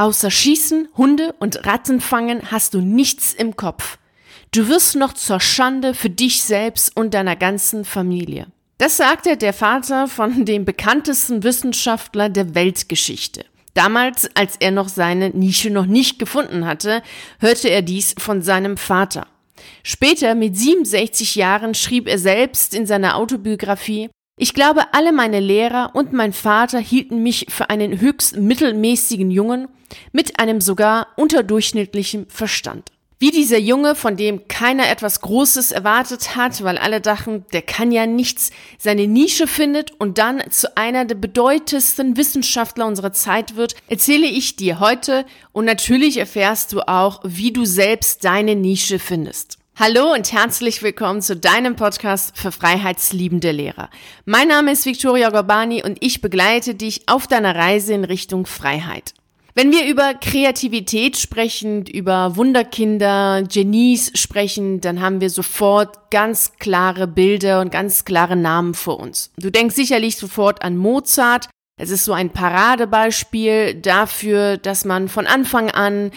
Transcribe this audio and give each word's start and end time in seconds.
Außer 0.00 0.30
Schießen, 0.30 0.88
Hunde 0.96 1.34
und 1.40 1.66
Ratten 1.66 2.00
fangen 2.00 2.50
hast 2.50 2.72
du 2.72 2.80
nichts 2.80 3.34
im 3.34 3.54
Kopf. 3.54 3.98
Du 4.50 4.66
wirst 4.66 4.96
noch 4.96 5.12
zur 5.12 5.40
Schande 5.40 5.92
für 5.92 6.08
dich 6.08 6.42
selbst 6.42 6.96
und 6.96 7.12
deiner 7.12 7.36
ganzen 7.36 7.84
Familie. 7.84 8.46
Das 8.78 8.96
sagte 8.96 9.36
der 9.36 9.52
Vater 9.52 10.08
von 10.08 10.46
dem 10.46 10.64
bekanntesten 10.64 11.42
Wissenschaftler 11.42 12.30
der 12.30 12.54
Weltgeschichte. 12.54 13.44
Damals, 13.74 14.26
als 14.34 14.56
er 14.58 14.70
noch 14.70 14.88
seine 14.88 15.28
Nische 15.28 15.68
noch 15.68 15.84
nicht 15.84 16.18
gefunden 16.18 16.64
hatte, 16.64 17.02
hörte 17.38 17.68
er 17.68 17.82
dies 17.82 18.14
von 18.16 18.40
seinem 18.40 18.78
Vater. 18.78 19.26
Später, 19.82 20.34
mit 20.34 20.56
67 20.56 21.34
Jahren, 21.34 21.74
schrieb 21.74 22.08
er 22.08 22.18
selbst 22.18 22.74
in 22.74 22.86
seiner 22.86 23.16
Autobiografie, 23.16 24.08
ich 24.36 24.54
glaube, 24.54 24.94
alle 24.94 25.12
meine 25.12 25.40
Lehrer 25.40 25.90
und 25.94 26.12
mein 26.12 26.32
Vater 26.32 26.78
hielten 26.78 27.22
mich 27.22 27.46
für 27.50 27.68
einen 27.68 28.00
höchst 28.00 28.36
mittelmäßigen 28.36 29.30
Jungen 29.30 29.68
mit 30.12 30.40
einem 30.40 30.60
sogar 30.60 31.08
unterdurchschnittlichen 31.16 32.26
Verstand. 32.28 32.90
Wie 33.22 33.30
dieser 33.30 33.58
Junge, 33.58 33.94
von 33.94 34.16
dem 34.16 34.48
keiner 34.48 34.88
etwas 34.88 35.20
Großes 35.20 35.72
erwartet 35.72 36.36
hat, 36.36 36.64
weil 36.64 36.78
alle 36.78 37.02
dachten, 37.02 37.44
der 37.52 37.60
kann 37.60 37.92
ja 37.92 38.06
nichts, 38.06 38.50
seine 38.78 39.06
Nische 39.06 39.46
findet 39.46 39.90
und 40.00 40.16
dann 40.16 40.42
zu 40.50 40.74
einer 40.74 41.04
der 41.04 41.16
bedeutendsten 41.16 42.16
Wissenschaftler 42.16 42.86
unserer 42.86 43.12
Zeit 43.12 43.56
wird, 43.56 43.74
erzähle 43.88 44.24
ich 44.24 44.56
dir 44.56 44.80
heute 44.80 45.26
und 45.52 45.66
natürlich 45.66 46.16
erfährst 46.16 46.72
du 46.72 46.80
auch, 46.80 47.20
wie 47.22 47.52
du 47.52 47.66
selbst 47.66 48.24
deine 48.24 48.56
Nische 48.56 48.98
findest. 48.98 49.59
Hallo 49.82 50.12
und 50.12 50.30
herzlich 50.30 50.82
willkommen 50.82 51.22
zu 51.22 51.36
deinem 51.36 51.74
Podcast 51.74 52.36
für 52.36 52.52
freiheitsliebende 52.52 53.50
Lehrer. 53.50 53.88
Mein 54.26 54.48
Name 54.48 54.72
ist 54.72 54.84
Victoria 54.84 55.30
Gorbani 55.30 55.82
und 55.82 55.96
ich 56.02 56.20
begleite 56.20 56.74
dich 56.74 57.08
auf 57.08 57.26
deiner 57.26 57.56
Reise 57.56 57.94
in 57.94 58.04
Richtung 58.04 58.44
Freiheit. 58.44 59.14
Wenn 59.54 59.72
wir 59.72 59.86
über 59.86 60.12
Kreativität 60.12 61.16
sprechen, 61.16 61.86
über 61.86 62.36
Wunderkinder, 62.36 63.42
Genies 63.50 64.12
sprechen, 64.16 64.82
dann 64.82 65.00
haben 65.00 65.22
wir 65.22 65.30
sofort 65.30 66.10
ganz 66.10 66.58
klare 66.58 67.06
Bilder 67.06 67.62
und 67.62 67.72
ganz 67.72 68.04
klare 68.04 68.36
Namen 68.36 68.74
vor 68.74 69.00
uns. 69.00 69.32
Du 69.38 69.48
denkst 69.48 69.76
sicherlich 69.76 70.18
sofort 70.18 70.60
an 70.60 70.76
Mozart. 70.76 71.48
Es 71.80 71.90
ist 71.90 72.04
so 72.04 72.12
ein 72.12 72.28
Paradebeispiel 72.28 73.74
dafür, 73.74 74.58
dass 74.58 74.84
man 74.84 75.08
von 75.08 75.26
Anfang 75.26 75.70
an 75.70 76.10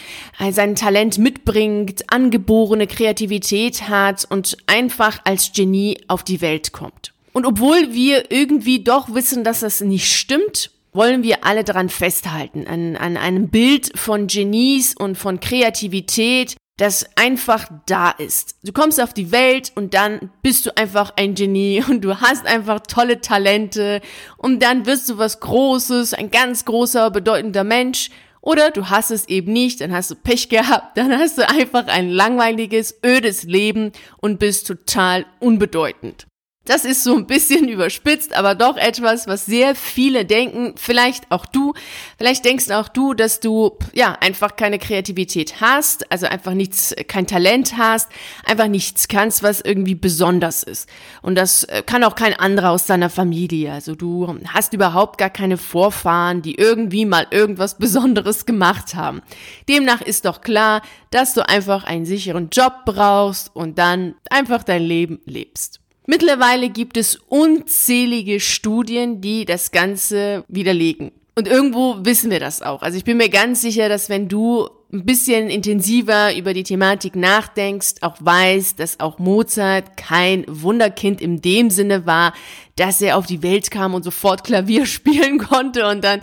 sein 0.52 0.76
Talent 0.76 1.18
mitbringt, 1.18 2.04
angeborene 2.12 2.86
Kreativität 2.86 3.88
hat 3.88 4.26
und 4.30 4.58
einfach 4.68 5.22
als 5.24 5.54
Genie 5.54 6.00
auf 6.08 6.24
die 6.24 6.42
Welt 6.42 6.74
kommt. 6.74 7.14
Und 7.32 7.46
obwohl 7.46 7.94
wir 7.94 8.30
irgendwie 8.32 8.84
doch 8.84 9.14
wissen, 9.16 9.46
dass 9.46 9.62
das 9.62 9.80
nicht 9.80 10.14
stimmt, 10.14 10.70
wollen 10.92 11.24
wir 11.24 11.46
alle 11.46 11.64
daran 11.64 11.90
festhalten, 11.90 12.68
an, 12.68 12.96
an 12.98 13.18
einem 13.18 13.50
Bild 13.50 13.98
von 13.98 14.28
Genies 14.28 14.96
und 14.96 15.18
von 15.18 15.40
Kreativität, 15.40 16.56
das 16.78 17.06
einfach 17.16 17.68
da 17.86 18.10
ist. 18.10 18.56
Du 18.64 18.74
kommst 18.74 19.00
auf 19.00 19.14
die 19.14 19.32
Welt 19.32 19.72
und 19.76 19.94
dann 19.94 20.32
bist 20.42 20.66
du 20.66 20.76
einfach 20.76 21.14
ein 21.18 21.36
Genie 21.36 21.84
und 21.90 22.02
du 22.02 22.20
hast 22.20 22.46
einfach 22.46 22.80
tolle 22.82 23.22
Talente 23.22 24.02
und 24.38 24.62
dann 24.62 24.86
wirst 24.86 25.10
du 25.10 25.18
was 25.18 25.40
Großes, 25.40 26.14
ein 26.14 26.32
ganz 26.32 26.66
großer, 26.66 27.12
bedeutender 27.12 27.64
Mensch. 27.64 28.10
Oder 28.42 28.72
du 28.72 28.90
hast 28.90 29.10
es 29.10 29.30
eben 29.30 29.54
nicht, 29.54 29.80
dann 29.80 29.94
hast 29.94 30.12
du 30.12 30.16
Pech 30.16 30.50
gehabt, 30.50 30.98
dann 30.98 31.18
hast 31.18 31.38
du 31.38 31.48
einfach 31.48 31.88
ein 31.88 32.10
langweiliges, 32.10 33.00
ödes 33.06 33.44
Leben 33.44 33.92
und 34.18 34.40
bist 34.40 34.68
total 34.68 35.26
unbedeutend. 35.40 36.28
Das 36.66 36.86
ist 36.86 37.04
so 37.04 37.18
ein 37.18 37.28
bisschen 37.28 37.68
überspitzt, 37.70 38.34
aber 38.38 38.56
doch 38.56 38.78
etwas, 38.78 39.28
was 39.28 39.46
sehr 39.46 39.76
viele 39.76 40.24
denken. 40.24 40.76
Vielleicht 40.78 41.30
auch 41.30 41.46
du. 41.46 41.74
Vielleicht 42.18 42.46
denkst 42.46 42.72
auch 42.72 42.88
du, 42.88 43.14
dass 43.14 43.42
du, 43.42 43.78
ja, 43.94 44.18
einfach 44.22 44.56
keine 44.56 44.80
Kreativität 44.80 45.60
hast, 45.60 46.10
also 46.10 46.26
einfach 46.26 46.54
nichts, 46.54 46.96
kein 47.10 47.28
Talent 47.28 47.78
hast, 47.78 48.10
einfach 48.46 48.68
nichts 48.68 49.10
kannst, 49.10 49.44
was 49.44 49.60
irgendwie 49.60 49.96
besonders 49.96 50.64
ist. 50.64 50.88
Und 51.22 51.36
das 51.36 51.66
äh, 51.66 51.84
kann 51.86 52.06
auch 52.06 52.16
kein 52.16 52.34
anderer 52.34 52.72
aus 52.72 52.86
deiner 52.86 53.10
Familie. 53.10 53.74
Also 53.74 53.96
du 53.96 54.40
hast 54.48 54.72
überhaupt 54.74 55.18
gar 55.18 55.30
keine 55.30 55.58
Vorfahren, 55.58 56.42
die 56.42 56.56
irgendwie 56.56 57.06
mal 57.06 57.28
irgendwas 57.30 57.78
Besonderes 57.78 58.46
gemacht 58.46 58.96
haben. 58.96 59.22
Demnach 59.68 60.02
ist 60.02 60.24
doch 60.24 60.40
klar, 60.40 60.82
dass 61.12 61.34
du 61.34 61.48
einfach 61.48 61.84
einen 61.84 62.06
sicheren 62.06 62.50
Job 62.52 62.86
brauchst 62.86 63.54
und 63.54 63.78
dann 63.78 64.16
einfach 64.30 64.64
dein 64.64 64.82
Leben 64.82 65.20
lebst. 65.26 65.83
Mittlerweile 66.06 66.70
gibt 66.70 66.98
es 66.98 67.16
unzählige 67.30 68.40
Studien, 68.40 69.22
die 69.22 69.46
das 69.46 69.72
Ganze 69.72 70.44
widerlegen. 70.48 71.12
Und 71.36 71.48
irgendwo 71.48 71.98
wissen 72.06 72.30
wir 72.30 72.40
das 72.40 72.62
auch. 72.62 72.84
Also 72.84 72.98
ich 72.98 73.06
bin 73.06 73.18
mir 73.18 73.30
ganz 73.30 73.62
sicher, 73.62 73.90
dass 73.90 74.10
wenn 74.10 74.28
du 74.28 74.70
ein 74.92 75.06
bisschen 75.06 75.50
intensiver 75.50 76.36
über 76.36 76.54
die 76.54 76.62
Thematik 76.62 77.16
nachdenkst, 77.16 77.96
auch 78.02 78.18
weißt, 78.20 78.80
dass 78.80 79.00
auch 79.00 79.18
Mozart 79.18 79.98
kein 79.98 80.46
Wunderkind 80.48 81.20
in 81.20 81.42
dem 81.42 81.72
Sinne 81.72 82.06
war, 82.06 82.34
dass 82.76 83.02
er 83.02 83.18
auf 83.18 83.26
die 83.26 83.42
Welt 83.42 83.72
kam 83.72 83.96
und 83.96 84.04
sofort 84.04 84.44
Klavier 84.44 84.86
spielen 84.88 85.40
konnte 85.40 85.88
und 85.88 86.04
dann 86.04 86.22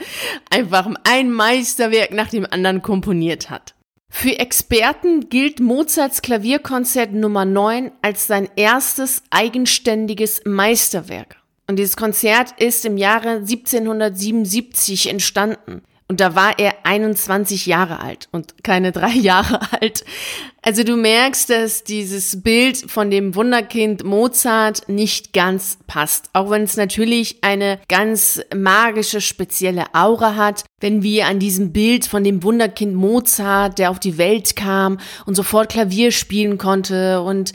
einfach 0.51 0.89
ein 1.03 1.33
Meisterwerk 1.33 2.13
nach 2.13 2.29
dem 2.29 2.47
anderen 2.49 2.83
komponiert 2.83 3.51
hat. 3.51 3.75
Für 4.11 4.39
Experten 4.39 5.31
gilt 5.31 5.61
Mozarts 5.61 6.21
Klavierkonzert 6.21 7.13
Nummer 7.13 7.45
9 7.45 7.93
als 8.03 8.27
sein 8.27 8.51
erstes 8.57 9.23
eigenständiges 9.31 10.43
Meisterwerk. 10.45 11.37
Und 11.69 11.79
dieses 11.79 11.97
Konzert 11.97 12.61
ist 12.61 12.85
im 12.85 12.99
Jahre 12.99 13.37
1777 13.37 15.09
entstanden. 15.09 15.83
Und 16.11 16.19
da 16.19 16.35
war 16.35 16.59
er 16.59 16.75
21 16.83 17.67
Jahre 17.67 18.01
alt 18.01 18.29
und 18.33 18.65
keine 18.65 18.91
drei 18.91 19.13
Jahre 19.15 19.61
alt. 19.81 20.05
Also 20.61 20.83
du 20.83 20.97
merkst, 20.97 21.49
dass 21.49 21.85
dieses 21.85 22.43
Bild 22.43 22.79
von 22.91 23.13
dem 23.13 23.37
Wunderkind 23.37 24.03
Mozart 24.03 24.89
nicht 24.89 25.33
ganz 25.33 25.79
passt. 25.87 26.29
Auch 26.33 26.51
wenn 26.51 26.65
es 26.65 26.77
natürlich 26.77 27.45
eine 27.45 27.79
ganz 27.89 28.41
magische, 28.53 29.21
spezielle 29.21 29.95
Aura 29.95 30.35
hat. 30.35 30.65
Wenn 30.81 31.05
wir 31.05 31.29
an 31.29 31.39
diesem 31.39 31.73
Bild 31.73 32.07
von 32.07 32.25
dem 32.25 32.43
Wunderkind 32.43 32.97
Mozart, 32.97 33.79
der 33.79 33.93
auf 33.93 34.01
die 34.01 34.19
Welt 34.19 34.57
kam 34.57 34.99
und 35.27 35.37
sofort 35.37 35.71
Klavier 35.71 36.11
spielen 36.11 36.59
konnte 36.59 37.23
und 37.23 37.53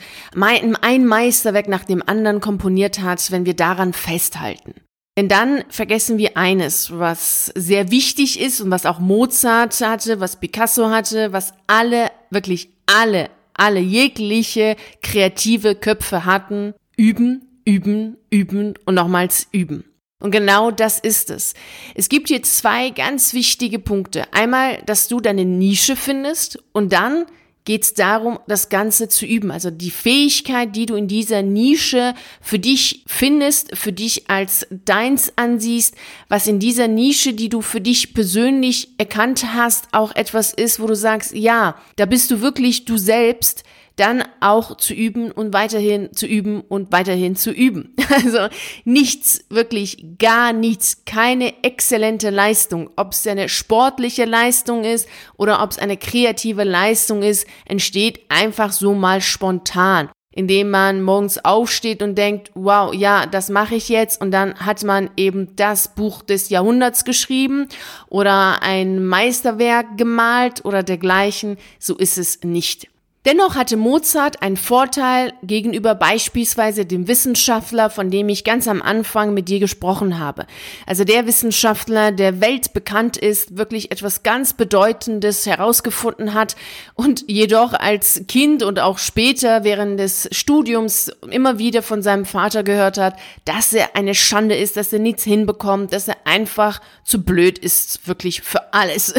ein 0.80 1.04
Meisterwerk 1.04 1.68
nach 1.68 1.84
dem 1.84 2.02
anderen 2.08 2.40
komponiert 2.40 3.02
hat, 3.02 3.30
wenn 3.30 3.44
wir 3.44 3.54
daran 3.54 3.92
festhalten. 3.92 4.85
Denn 5.18 5.28
dann 5.28 5.64
vergessen 5.70 6.18
wir 6.18 6.36
eines, 6.36 6.98
was 6.98 7.46
sehr 7.54 7.90
wichtig 7.90 8.38
ist 8.38 8.60
und 8.60 8.70
was 8.70 8.84
auch 8.84 8.98
Mozart 8.98 9.80
hatte, 9.80 10.20
was 10.20 10.38
Picasso 10.38 10.90
hatte, 10.90 11.32
was 11.32 11.54
alle, 11.66 12.10
wirklich 12.30 12.68
alle, 12.84 13.30
alle 13.54 13.80
jegliche 13.80 14.76
kreative 15.02 15.74
Köpfe 15.74 16.26
hatten. 16.26 16.74
Üben, 16.98 17.60
üben, 17.64 18.18
üben 18.30 18.74
und 18.84 18.94
nochmals 18.94 19.48
üben. 19.52 19.84
Und 20.22 20.30
genau 20.30 20.70
das 20.70 20.98
ist 20.98 21.30
es. 21.30 21.54
Es 21.94 22.08
gibt 22.08 22.28
hier 22.28 22.42
zwei 22.42 22.90
ganz 22.90 23.32
wichtige 23.32 23.78
Punkte. 23.78 24.32
Einmal, 24.32 24.82
dass 24.84 25.08
du 25.08 25.20
deine 25.20 25.44
Nische 25.44 25.96
findest 25.96 26.58
und 26.72 26.92
dann 26.92 27.26
geht 27.66 27.82
es 27.82 27.94
darum, 27.94 28.38
das 28.46 28.70
Ganze 28.70 29.08
zu 29.08 29.26
üben. 29.26 29.50
Also 29.50 29.70
die 29.70 29.90
Fähigkeit, 29.90 30.74
die 30.74 30.86
du 30.86 30.94
in 30.94 31.08
dieser 31.08 31.42
Nische 31.42 32.14
für 32.40 32.60
dich 32.60 33.02
findest, 33.06 33.76
für 33.76 33.92
dich 33.92 34.30
als 34.30 34.66
deins 34.70 35.32
ansiehst, 35.36 35.94
was 36.28 36.46
in 36.46 36.60
dieser 36.60 36.88
Nische, 36.88 37.34
die 37.34 37.48
du 37.48 37.60
für 37.60 37.80
dich 37.80 38.14
persönlich 38.14 38.90
erkannt 38.98 39.52
hast, 39.52 39.88
auch 39.92 40.14
etwas 40.14 40.54
ist, 40.54 40.80
wo 40.80 40.86
du 40.86 40.94
sagst, 40.94 41.34
ja, 41.34 41.76
da 41.96 42.06
bist 42.06 42.30
du 42.30 42.40
wirklich 42.40 42.84
du 42.84 42.96
selbst, 42.96 43.64
dann 43.96 44.22
auch 44.40 44.76
zu 44.76 44.94
üben 44.94 45.30
und 45.30 45.54
weiterhin 45.54 46.12
zu 46.12 46.26
üben 46.26 46.60
und 46.60 46.92
weiterhin 46.92 47.36
zu 47.36 47.50
üben. 47.50 47.94
Also 48.16 48.48
nichts, 48.84 49.44
wirklich 49.50 50.04
gar 50.18 50.52
nichts, 50.52 51.04
keine 51.04 51.62
exzellente 51.64 52.30
Leistung. 52.30 52.88
Ob 52.96 53.12
es 53.12 53.26
eine 53.26 53.48
sportliche 53.48 54.24
Leistung 54.24 54.84
ist 54.84 55.06
oder 55.36 55.62
ob 55.62 55.72
es 55.72 55.78
eine 55.78 55.96
kreative 55.96 56.64
Leistung 56.64 57.22
ist, 57.22 57.46
entsteht 57.66 58.20
einfach 58.28 58.72
so 58.72 58.94
mal 58.94 59.20
spontan 59.20 60.08
indem 60.36 60.68
man 60.70 61.02
morgens 61.02 61.42
aufsteht 61.42 62.02
und 62.02 62.16
denkt, 62.16 62.50
wow, 62.54 62.92
ja, 62.94 63.24
das 63.24 63.48
mache 63.48 63.74
ich 63.74 63.88
jetzt 63.88 64.20
und 64.20 64.30
dann 64.32 64.54
hat 64.54 64.84
man 64.84 65.08
eben 65.16 65.56
das 65.56 65.94
Buch 65.94 66.20
des 66.22 66.50
Jahrhunderts 66.50 67.06
geschrieben 67.06 67.68
oder 68.10 68.62
ein 68.62 69.04
Meisterwerk 69.04 69.96
gemalt 69.96 70.62
oder 70.66 70.82
dergleichen. 70.82 71.56
So 71.78 71.96
ist 71.96 72.18
es 72.18 72.44
nicht. 72.44 72.90
Dennoch 73.26 73.56
hatte 73.56 73.76
Mozart 73.76 74.40
einen 74.40 74.56
Vorteil 74.56 75.32
gegenüber 75.42 75.96
beispielsweise 75.96 76.86
dem 76.86 77.08
Wissenschaftler, 77.08 77.90
von 77.90 78.08
dem 78.08 78.28
ich 78.28 78.44
ganz 78.44 78.68
am 78.68 78.80
Anfang 78.80 79.34
mit 79.34 79.48
dir 79.48 79.58
gesprochen 79.58 80.20
habe. 80.20 80.46
Also 80.86 81.02
der 81.02 81.26
Wissenschaftler, 81.26 82.12
der 82.12 82.40
weltbekannt 82.40 83.16
ist, 83.16 83.58
wirklich 83.58 83.90
etwas 83.90 84.22
ganz 84.22 84.52
Bedeutendes 84.52 85.44
herausgefunden 85.44 86.34
hat 86.34 86.54
und 86.94 87.24
jedoch 87.26 87.72
als 87.72 88.22
Kind 88.28 88.62
und 88.62 88.78
auch 88.78 88.98
später 88.98 89.64
während 89.64 89.98
des 89.98 90.28
Studiums 90.30 91.10
immer 91.28 91.58
wieder 91.58 91.82
von 91.82 92.02
seinem 92.02 92.26
Vater 92.26 92.62
gehört 92.62 92.96
hat, 92.96 93.18
dass 93.44 93.72
er 93.72 93.96
eine 93.96 94.14
Schande 94.14 94.54
ist, 94.54 94.76
dass 94.76 94.92
er 94.92 95.00
nichts 95.00 95.24
hinbekommt, 95.24 95.92
dass 95.92 96.06
er 96.06 96.16
einfach 96.26 96.80
zu 97.02 97.24
blöd 97.24 97.58
ist, 97.58 98.06
wirklich 98.06 98.42
für 98.42 98.72
alles. 98.72 99.14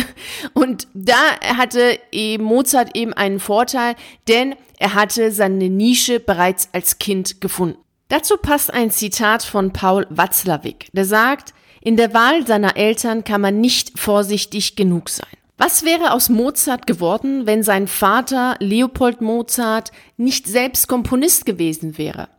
Und 0.53 0.87
da 0.93 1.17
hatte 1.57 1.99
Mozart 2.39 2.95
eben 2.95 3.11
einen 3.11 3.41
Vorteil, 3.41 3.95
denn 4.27 4.55
er 4.79 4.93
hatte 4.93 5.31
seine 5.31 5.69
Nische 5.69 6.19
bereits 6.19 6.69
als 6.73 6.97
Kind 6.99 7.41
gefunden. 7.41 7.77
Dazu 8.09 8.37
passt 8.37 8.73
ein 8.73 8.91
Zitat 8.91 9.43
von 9.43 9.73
Paul 9.73 10.07
Watzlawick, 10.09 10.89
der 10.93 11.05
sagt, 11.05 11.53
in 11.81 11.97
der 11.97 12.13
Wahl 12.13 12.45
seiner 12.45 12.77
Eltern 12.77 13.23
kann 13.23 13.41
man 13.41 13.59
nicht 13.59 13.99
vorsichtig 13.99 14.75
genug 14.75 15.09
sein. 15.09 15.27
Was 15.57 15.83
wäre 15.83 16.11
aus 16.13 16.29
Mozart 16.29 16.85
geworden, 16.85 17.47
wenn 17.47 17.63
sein 17.63 17.87
Vater 17.87 18.55
Leopold 18.59 19.21
Mozart 19.21 19.91
nicht 20.15 20.47
selbst 20.47 20.87
Komponist 20.87 21.45
gewesen 21.45 21.97
wäre? 21.97 22.29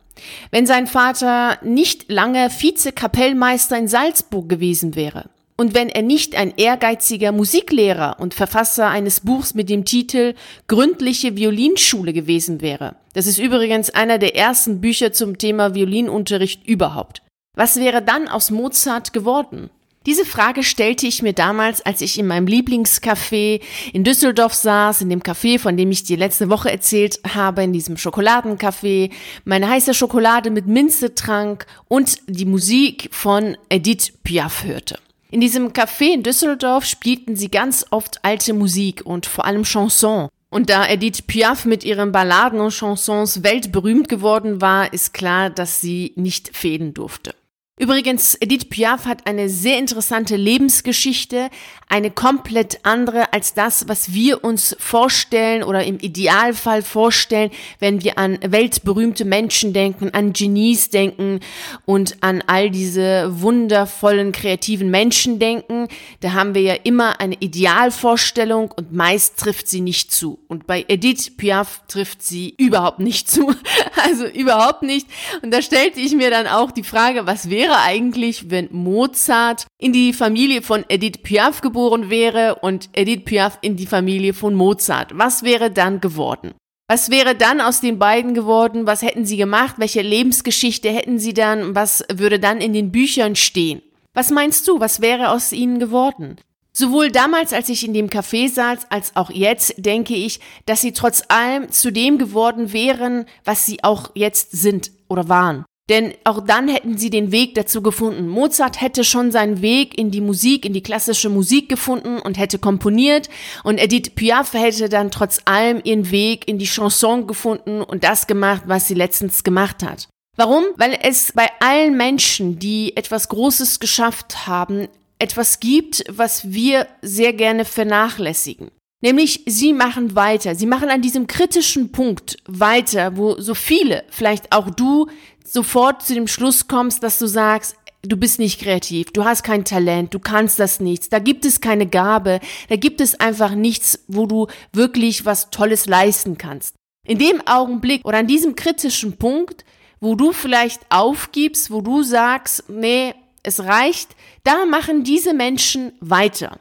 Wenn 0.51 0.65
sein 0.65 0.87
Vater 0.87 1.57
nicht 1.61 2.09
lange 2.09 2.49
Vizekapellmeister 2.49 3.77
in 3.77 3.87
Salzburg 3.87 4.49
gewesen 4.49 4.95
wäre? 4.95 5.29
Und 5.59 5.73
wenn 5.73 5.89
er 5.89 6.03
nicht 6.03 6.37
ein 6.37 6.53
ehrgeiziger 6.55 7.33
Musiklehrer 7.33 8.15
und 8.21 8.33
Verfasser 8.33 8.87
eines 8.87 9.19
Buchs 9.19 9.55
mit 9.55 9.69
dem 9.69 9.83
Titel 9.83 10.33
Gründliche 10.67 11.35
Violinschule 11.35 12.13
gewesen 12.13 12.61
wäre. 12.61 12.95
Das 13.11 13.27
ist 13.27 13.39
übrigens 13.39 13.89
einer 13.89 14.19
der 14.19 14.37
ersten 14.37 14.79
Bücher 14.79 15.11
zum 15.11 15.37
Thema 15.37 15.75
Violinunterricht 15.75 16.65
überhaupt. 16.65 17.23
Was 17.57 17.75
wäre 17.75 18.01
dann 18.01 18.29
aus 18.29 18.51
Mozart 18.51 19.11
geworden? 19.11 19.69
Diese 20.05 20.23
Frage 20.23 20.63
stellte 20.63 21.07
ich 21.07 21.21
mir 21.21 21.33
damals, 21.33 21.85
als 21.85 21.99
ich 21.99 22.17
in 22.17 22.27
meinem 22.27 22.47
Lieblingscafé 22.47 23.59
in 23.91 24.05
Düsseldorf 24.05 24.53
saß, 24.53 25.01
in 25.01 25.09
dem 25.09 25.19
Café, 25.19 25.59
von 25.59 25.75
dem 25.75 25.91
ich 25.91 26.03
dir 26.03 26.15
letzte 26.15 26.49
Woche 26.49 26.71
erzählt 26.71 27.19
habe, 27.35 27.63
in 27.63 27.73
diesem 27.73 27.97
Schokoladencafé, 27.97 29.11
meine 29.43 29.67
heiße 29.67 29.93
Schokolade 29.93 30.51
mit 30.51 30.67
Minze 30.67 31.15
trank 31.15 31.65
und 31.89 32.15
die 32.27 32.45
Musik 32.45 33.09
von 33.11 33.57
Edith 33.67 34.13
Piaf 34.23 34.63
hörte. 34.63 34.95
In 35.31 35.41
diesem 35.41 35.73
Café 35.73 36.13
in 36.13 36.23
Düsseldorf 36.23 36.85
spielten 36.85 37.35
sie 37.35 37.51
ganz 37.51 37.85
oft 37.91 38.25
alte 38.25 38.53
Musik 38.53 39.05
und 39.05 39.27
vor 39.27 39.45
allem 39.45 39.63
Chanson. 39.63 40.29
Und 40.49 40.71
da 40.71 40.87
Edith 40.87 41.21
Piaf 41.27 41.65
mit 41.65 41.83
ihren 41.83 42.11
Balladen 42.11 42.59
und 42.59 42.73
Chansons 42.73 43.43
weltberühmt 43.43 44.09
geworden 44.09 44.59
war, 44.61 44.91
ist 44.91 45.13
klar, 45.13 45.51
dass 45.51 45.81
sie 45.81 46.13
nicht 46.15 46.57
fehlen 46.57 46.95
durfte. 46.95 47.35
Übrigens, 47.79 48.35
Edith 48.41 48.65
Piaf 48.69 49.05
hat 49.05 49.25
eine 49.25 49.47
sehr 49.47 49.77
interessante 49.77 50.35
Lebensgeschichte, 50.35 51.49
eine 51.87 52.11
komplett 52.11 52.81
andere 52.83 53.31
als 53.31 53.53
das, 53.53 53.87
was 53.87 54.13
wir 54.13 54.43
uns 54.43 54.75
vorstellen 54.79 55.63
oder 55.63 55.85
im 55.85 55.97
Idealfall 55.97 56.83
vorstellen, 56.83 57.51
wenn 57.79 58.03
wir 58.03 58.17
an 58.17 58.37
weltberühmte 58.41 59.23
Menschen 59.23 59.71
denken, 59.71 60.13
an 60.13 60.33
Genies 60.33 60.89
denken 60.89 61.39
und 61.85 62.17
an 62.19 62.43
all 62.47 62.69
diese 62.69 63.41
wundervollen, 63.41 64.33
kreativen 64.33 64.91
Menschen 64.91 65.39
denken. 65.39 65.87
Da 66.19 66.33
haben 66.33 66.55
wir 66.55 66.61
ja 66.61 66.75
immer 66.83 67.21
eine 67.21 67.35
Idealvorstellung 67.39 68.71
und 68.75 68.91
meist 68.91 69.39
trifft 69.39 69.69
sie 69.69 69.79
nicht 69.79 70.11
zu. 70.11 70.37
Und 70.49 70.67
bei 70.67 70.83
Edith 70.89 71.37
Piaf 71.37 71.81
trifft 71.87 72.23
sie 72.23 72.53
überhaupt 72.57 72.99
nicht 72.99 73.31
zu. 73.31 73.55
Also 74.01 74.25
überhaupt 74.25 74.81
nicht. 74.81 75.07
Und 75.41 75.51
da 75.51 75.61
stellte 75.61 75.99
ich 75.99 76.15
mir 76.15 76.29
dann 76.29 76.47
auch 76.47 76.71
die 76.71 76.83
Frage, 76.83 77.27
was 77.27 77.49
wäre 77.49 77.68
wäre 77.69 77.81
eigentlich, 77.81 78.49
wenn 78.49 78.67
Mozart 78.71 79.67
in 79.77 79.93
die 79.93 80.11
Familie 80.11 80.63
von 80.63 80.85
Edith 80.89 81.21
Piaf 81.21 81.61
geboren 81.61 82.09
wäre 82.09 82.55
und 82.55 82.89
Edith 82.93 83.25
Piaf 83.25 83.59
in 83.61 83.77
die 83.77 83.85
Familie 83.85 84.33
von 84.33 84.55
Mozart? 84.55 85.11
Was 85.15 85.43
wäre 85.43 85.69
dann 85.69 86.01
geworden? 86.01 86.55
Was 86.87 87.11
wäre 87.11 87.35
dann 87.35 87.61
aus 87.61 87.79
den 87.79 87.99
beiden 87.99 88.33
geworden? 88.33 88.87
Was 88.87 89.03
hätten 89.03 89.23
sie 89.23 89.37
gemacht? 89.37 89.75
Welche 89.77 90.01
Lebensgeschichte 90.01 90.89
hätten 90.89 91.19
sie 91.19 91.35
dann? 91.35 91.75
Was 91.75 92.03
würde 92.11 92.39
dann 92.39 92.59
in 92.59 92.73
den 92.73 92.91
Büchern 92.91 93.35
stehen? 93.35 93.83
Was 94.15 94.31
meinst 94.31 94.67
du, 94.67 94.79
was 94.79 94.99
wäre 94.99 95.29
aus 95.29 95.51
ihnen 95.51 95.77
geworden? 95.77 96.37
Sowohl 96.73 97.11
damals, 97.11 97.53
als 97.53 97.69
ich 97.69 97.85
in 97.85 97.93
dem 97.93 98.07
Café 98.07 98.49
saß, 98.49 98.87
als 98.89 99.15
auch 99.15 99.29
jetzt 99.29 99.75
denke 99.77 100.15
ich, 100.15 100.39
dass 100.65 100.81
sie 100.81 100.93
trotz 100.93 101.23
allem 101.27 101.69
zu 101.69 101.91
dem 101.91 102.17
geworden 102.17 102.73
wären, 102.73 103.25
was 103.45 103.67
sie 103.67 103.83
auch 103.83 104.09
jetzt 104.15 104.53
sind 104.53 104.89
oder 105.07 105.29
waren. 105.29 105.65
Denn 105.89 106.13
auch 106.23 106.45
dann 106.45 106.67
hätten 106.67 106.97
sie 106.97 107.09
den 107.09 107.31
Weg 107.31 107.55
dazu 107.55 107.81
gefunden. 107.81 108.27
Mozart 108.27 108.79
hätte 108.79 109.03
schon 109.03 109.31
seinen 109.31 109.63
Weg 109.63 109.97
in 109.97 110.11
die 110.11 110.21
Musik, 110.21 110.63
in 110.63 110.73
die 110.73 110.83
klassische 110.83 111.29
Musik 111.29 111.67
gefunden 111.67 112.19
und 112.19 112.37
hätte 112.37 112.59
komponiert. 112.59 113.27
Und 113.63 113.79
Edith 113.79 114.11
Piaf 114.13 114.53
hätte 114.53 114.87
dann 114.87 115.09
trotz 115.09 115.41
allem 115.45 115.81
ihren 115.83 116.11
Weg 116.11 116.47
in 116.47 116.59
die 116.59 116.67
Chanson 116.67 117.25
gefunden 117.25 117.81
und 117.81 118.03
das 118.03 118.27
gemacht, 118.27 118.63
was 118.67 118.87
sie 118.87 118.93
letztens 118.93 119.43
gemacht 119.43 119.81
hat. 119.81 120.07
Warum? 120.37 120.63
Weil 120.77 120.97
es 121.01 121.33
bei 121.33 121.49
allen 121.59 121.97
Menschen, 121.97 122.59
die 122.59 122.95
etwas 122.95 123.27
Großes 123.27 123.79
geschafft 123.79 124.47
haben, 124.47 124.87
etwas 125.17 125.59
gibt, 125.59 126.03
was 126.07 126.51
wir 126.51 126.87
sehr 127.01 127.33
gerne 127.33 127.65
vernachlässigen. 127.65 128.69
Nämlich, 129.01 129.43
sie 129.45 129.73
machen 129.73 130.15
weiter. 130.15 130.55
Sie 130.55 130.65
machen 130.65 130.89
an 130.89 131.01
diesem 131.01 131.25
kritischen 131.27 131.91
Punkt 131.91 132.37
weiter, 132.47 133.15
wo 133.15 133.39
so 133.39 133.53
viele, 133.53 134.03
vielleicht 134.09 134.51
auch 134.51 134.69
du, 134.69 135.07
sofort 135.51 136.03
zu 136.03 136.13
dem 136.13 136.27
Schluss 136.27 136.67
kommst, 136.67 137.03
dass 137.03 137.19
du 137.19 137.27
sagst, 137.27 137.75
du 138.01 138.17
bist 138.17 138.39
nicht 138.39 138.61
kreativ, 138.61 139.11
du 139.11 139.25
hast 139.25 139.43
kein 139.43 139.65
Talent, 139.65 140.13
du 140.13 140.19
kannst 140.19 140.59
das 140.59 140.79
nichts, 140.79 141.09
da 141.09 141.19
gibt 141.19 141.45
es 141.45 141.59
keine 141.59 141.87
Gabe, 141.87 142.39
da 142.69 142.75
gibt 142.75 143.01
es 143.01 143.19
einfach 143.19 143.55
nichts, 143.55 144.03
wo 144.07 144.25
du 144.25 144.47
wirklich 144.71 145.25
was 145.25 145.49
Tolles 145.49 145.85
leisten 145.85 146.37
kannst. 146.37 146.75
In 147.05 147.17
dem 147.17 147.45
Augenblick 147.45 148.05
oder 148.05 148.19
an 148.19 148.27
diesem 148.27 148.55
kritischen 148.55 149.17
Punkt, 149.17 149.65
wo 149.99 150.15
du 150.15 150.31
vielleicht 150.31 150.81
aufgibst, 150.89 151.71
wo 151.71 151.81
du 151.81 152.03
sagst, 152.03 152.69
nee, 152.69 153.13
es 153.43 153.63
reicht, 153.63 154.15
da 154.43 154.65
machen 154.65 155.03
diese 155.03 155.33
Menschen 155.33 155.93
weiter. 155.99 156.59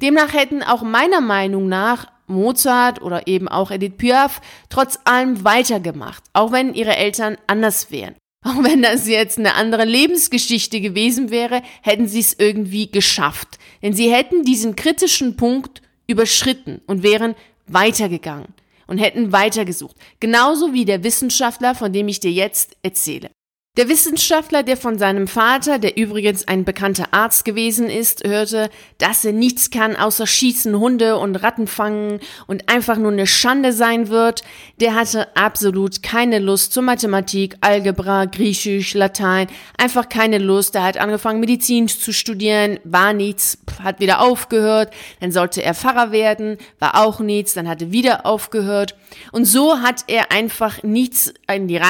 Demnach 0.00 0.32
hätten 0.32 0.62
auch 0.62 0.82
meiner 0.82 1.20
Meinung 1.20 1.68
nach 1.68 2.06
Mozart 2.26 3.02
oder 3.02 3.26
eben 3.26 3.48
auch 3.48 3.70
Edith 3.70 3.96
Piaf 3.98 4.40
trotz 4.68 4.98
allem 5.04 5.44
weitergemacht, 5.44 6.22
auch 6.32 6.52
wenn 6.52 6.74
ihre 6.74 6.96
Eltern 6.96 7.36
anders 7.46 7.90
wären. 7.90 8.14
Auch 8.42 8.64
wenn 8.64 8.80
das 8.80 9.06
jetzt 9.06 9.38
eine 9.38 9.54
andere 9.54 9.84
Lebensgeschichte 9.84 10.80
gewesen 10.80 11.30
wäre, 11.30 11.62
hätten 11.82 12.08
sie 12.08 12.20
es 12.20 12.34
irgendwie 12.38 12.90
geschafft. 12.90 13.58
Denn 13.82 13.92
sie 13.92 14.10
hätten 14.10 14.44
diesen 14.44 14.76
kritischen 14.76 15.36
Punkt 15.36 15.82
überschritten 16.06 16.80
und 16.86 17.02
wären 17.02 17.34
weitergegangen 17.66 18.54
und 18.86 18.98
hätten 18.98 19.32
weitergesucht. 19.32 19.96
Genauso 20.20 20.72
wie 20.72 20.84
der 20.84 21.04
Wissenschaftler, 21.04 21.74
von 21.74 21.92
dem 21.92 22.08
ich 22.08 22.20
dir 22.20 22.32
jetzt 22.32 22.76
erzähle. 22.82 23.30
Der 23.76 23.88
Wissenschaftler, 23.88 24.64
der 24.64 24.76
von 24.76 24.98
seinem 24.98 25.28
Vater, 25.28 25.78
der 25.78 25.96
übrigens 25.96 26.48
ein 26.48 26.64
bekannter 26.64 27.14
Arzt 27.14 27.44
gewesen 27.44 27.88
ist, 27.88 28.26
hörte, 28.26 28.68
dass 28.98 29.24
er 29.24 29.32
nichts 29.32 29.70
kann 29.70 29.94
außer 29.94 30.26
schießen, 30.26 30.76
Hunde 30.76 31.16
und 31.16 31.36
Ratten 31.36 31.68
fangen 31.68 32.18
und 32.48 32.68
einfach 32.68 32.96
nur 32.96 33.12
eine 33.12 33.28
Schande 33.28 33.72
sein 33.72 34.08
wird, 34.08 34.42
der 34.80 34.96
hatte 34.96 35.36
absolut 35.36 36.02
keine 36.02 36.40
Lust 36.40 36.72
zur 36.72 36.82
Mathematik, 36.82 37.58
Algebra, 37.60 38.24
Griechisch, 38.24 38.94
Latein, 38.94 39.46
einfach 39.78 40.08
keine 40.08 40.38
Lust. 40.38 40.74
Er 40.74 40.82
hat 40.82 40.98
angefangen 40.98 41.38
Medizin 41.38 41.86
zu 41.86 42.12
studieren, 42.12 42.80
war 42.82 43.12
nichts, 43.12 43.56
hat 43.80 44.00
wieder 44.00 44.20
aufgehört, 44.20 44.92
dann 45.20 45.30
sollte 45.30 45.62
er 45.62 45.74
Pfarrer 45.74 46.10
werden, 46.10 46.58
war 46.80 47.00
auch 47.00 47.20
nichts, 47.20 47.54
dann 47.54 47.68
hat 47.68 47.82
er 47.82 47.92
wieder 47.92 48.26
aufgehört 48.26 48.96
und 49.30 49.44
so 49.44 49.78
hat 49.78 50.02
er 50.08 50.32
einfach 50.32 50.82
nichts 50.82 51.32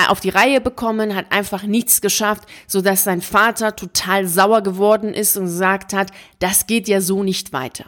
auf 0.09 0.21
die 0.21 0.29
Reihe 0.29 0.61
bekommen, 0.61 1.17
hat 1.17 1.33
einfach 1.33 1.70
nichts 1.71 2.01
geschafft, 2.01 2.45
so 2.67 2.83
sein 2.83 3.23
Vater 3.23 3.77
total 3.77 4.27
sauer 4.27 4.63
geworden 4.63 5.15
ist 5.15 5.37
und 5.37 5.45
gesagt 5.45 5.93
hat, 5.93 6.11
das 6.39 6.67
geht 6.67 6.89
ja 6.89 7.01
so 7.01 7.23
nicht 7.23 7.53
weiter. 7.53 7.87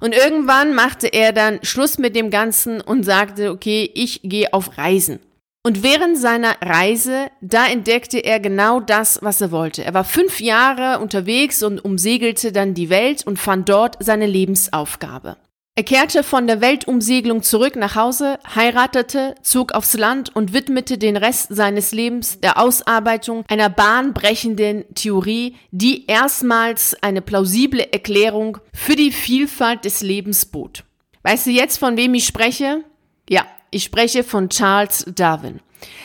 Und 0.00 0.14
irgendwann 0.14 0.74
machte 0.74 1.08
er 1.08 1.32
dann 1.32 1.58
Schluss 1.62 1.98
mit 1.98 2.14
dem 2.14 2.30
Ganzen 2.30 2.80
und 2.80 3.04
sagte, 3.04 3.50
okay, 3.50 3.90
ich 3.94 4.20
gehe 4.22 4.52
auf 4.52 4.76
Reisen. 4.78 5.20
Und 5.64 5.84
während 5.84 6.18
seiner 6.18 6.56
Reise, 6.60 7.28
da 7.40 7.66
entdeckte 7.66 8.18
er 8.18 8.40
genau 8.40 8.80
das, 8.80 9.20
was 9.22 9.40
er 9.40 9.52
wollte. 9.52 9.84
Er 9.84 9.94
war 9.94 10.02
fünf 10.04 10.40
Jahre 10.40 10.98
unterwegs 10.98 11.62
und 11.62 11.84
umsegelte 11.84 12.50
dann 12.50 12.74
die 12.74 12.90
Welt 12.90 13.24
und 13.24 13.38
fand 13.38 13.68
dort 13.68 13.96
seine 14.00 14.26
Lebensaufgabe. 14.26 15.36
Er 15.74 15.84
kehrte 15.84 16.22
von 16.22 16.46
der 16.46 16.60
Weltumsegelung 16.60 17.42
zurück 17.42 17.76
nach 17.76 17.94
Hause, 17.94 18.38
heiratete, 18.54 19.34
zog 19.40 19.72
aufs 19.72 19.94
Land 19.94 20.36
und 20.36 20.52
widmete 20.52 20.98
den 20.98 21.16
Rest 21.16 21.46
seines 21.48 21.92
Lebens 21.92 22.40
der 22.40 22.60
Ausarbeitung 22.60 23.46
einer 23.48 23.70
bahnbrechenden 23.70 24.84
Theorie, 24.94 25.56
die 25.70 26.06
erstmals 26.06 26.94
eine 27.02 27.22
plausible 27.22 27.90
Erklärung 27.90 28.58
für 28.74 28.96
die 28.96 29.12
Vielfalt 29.12 29.86
des 29.86 30.02
Lebens 30.02 30.44
bot. 30.44 30.84
Weißt 31.22 31.46
du 31.46 31.50
jetzt, 31.50 31.78
von 31.78 31.96
wem 31.96 32.12
ich 32.12 32.26
spreche? 32.26 32.84
Ja, 33.30 33.46
ich 33.70 33.84
spreche 33.84 34.24
von 34.24 34.50
Charles 34.50 35.06
Darwin. 35.14 35.60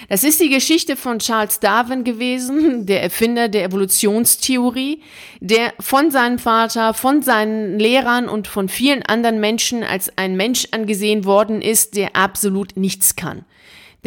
Das 0.09 0.23
ist 0.23 0.39
die 0.39 0.49
Geschichte 0.49 0.95
von 0.95 1.19
Charles 1.19 1.59
Darwin 1.59 2.03
gewesen, 2.03 2.85
der 2.87 3.03
Erfinder 3.03 3.49
der 3.49 3.65
Evolutionstheorie, 3.65 5.01
der 5.39 5.73
von 5.79 6.11
seinem 6.11 6.39
Vater, 6.39 6.93
von 6.93 7.21
seinen 7.21 7.79
Lehrern 7.79 8.29
und 8.29 8.47
von 8.47 8.69
vielen 8.69 9.03
anderen 9.03 9.39
Menschen 9.39 9.83
als 9.83 10.11
ein 10.17 10.35
Mensch 10.35 10.67
angesehen 10.71 11.25
worden 11.25 11.61
ist, 11.61 11.95
der 11.95 12.15
absolut 12.15 12.77
nichts 12.77 13.15
kann 13.15 13.45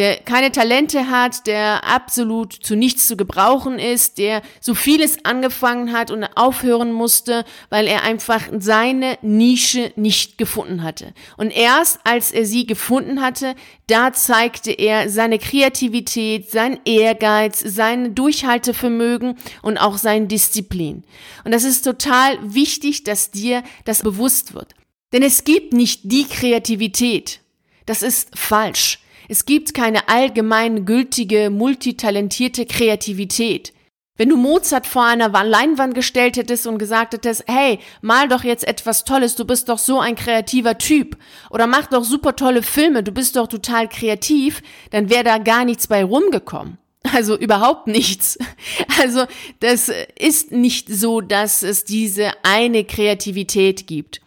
der 0.00 0.16
keine 0.16 0.50
Talente 0.50 1.11
hat, 1.11 1.47
der 1.47 1.85
absolut 1.85 2.54
zu 2.54 2.75
nichts 2.75 3.07
zu 3.07 3.19
gebrauchen 3.19 3.78
ist, 3.78 4.16
der 4.16 4.40
so 4.59 4.75
vieles 4.75 5.26
angefangen 5.26 5.92
hat 5.92 6.11
und 6.11 6.25
aufhören 6.37 6.90
musste, 6.90 7.45
weil 7.69 7.87
er 7.87 8.02
einfach 8.02 8.49
seine 8.59 9.19
Nische 9.21 9.92
nicht 9.97 10.38
gefunden 10.38 10.83
hatte. 10.83 11.12
Und 11.37 11.50
erst 11.50 12.00
als 12.04 12.33
er 12.33 12.47
sie 12.47 12.66
gefunden 12.66 13.21
hatte, 13.21 13.54
da 13.88 14.14
zeigte 14.14 14.71
er 14.71 15.11
seine 15.11 15.38
Kreativität, 15.38 16.50
sein 16.50 16.80
Ehrgeiz, 16.87 17.61
sein 17.61 18.14
Durchhaltevermögen 18.14 19.37
und 19.61 19.76
auch 19.76 19.99
seine 19.99 20.28
Disziplin. 20.28 21.04
Und 21.45 21.52
das 21.52 21.64
ist 21.64 21.83
total 21.83 22.38
wichtig, 22.42 23.04
dass 23.04 23.30
dir 23.30 23.62
das 23.85 24.02
bewusst 24.02 24.54
wird. 24.54 24.75
Denn 25.12 25.23
es 25.23 25.45
gibt 25.45 25.75
nicht 25.75 26.00
die 26.04 26.25
Kreativität. 26.25 27.40
Das 27.85 28.00
ist 28.00 28.30
falsch. 28.38 29.00
Es 29.30 29.44
gibt 29.44 29.75
keine 29.75 30.08
allgemein 30.08 30.87
gültige, 30.87 31.50
multitalentierte 31.50 32.66
Kreativität. 32.66 33.72
Wenn 34.16 34.28
du 34.28 34.37
Mozart 34.37 34.88
vor 34.88 35.04
einer 35.04 35.28
Leinwand 35.28 35.94
gestellt 35.94 36.37
hättest 36.37 36.66
und 36.66 36.78
gesagt 36.78 37.14
hättest, 37.14 37.44
hey, 37.46 37.78
mal 38.02 38.26
doch 38.26 38.42
jetzt 38.42 38.66
etwas 38.66 39.04
Tolles, 39.04 39.37
du 39.37 39.44
bist 39.44 39.68
doch 39.68 39.78
so 39.78 40.00
ein 40.00 40.16
kreativer 40.16 40.78
Typ 40.78 41.16
oder 41.49 41.68
mach 41.68 41.87
doch 41.87 42.02
super 42.02 42.34
tolle 42.34 42.64
Filme, 42.64 43.04
du 43.04 43.12
bist 43.12 43.37
doch 43.37 43.46
total 43.46 43.88
kreativ, 43.88 44.62
dann 44.90 45.10
wäre 45.10 45.22
da 45.22 45.38
gar 45.38 45.64
nichts 45.64 45.87
bei 45.87 46.02
rumgekommen. 46.02 46.78
Also 47.14 47.38
überhaupt 47.38 47.87
nichts. 47.87 48.37
Also 49.00 49.26
das 49.60 49.92
ist 50.18 50.50
nicht 50.50 50.88
so, 50.88 51.20
dass 51.20 51.62
es 51.62 51.84
diese 51.84 52.32
eine 52.42 52.82
Kreativität 52.82 53.87
gibt. 53.87 54.20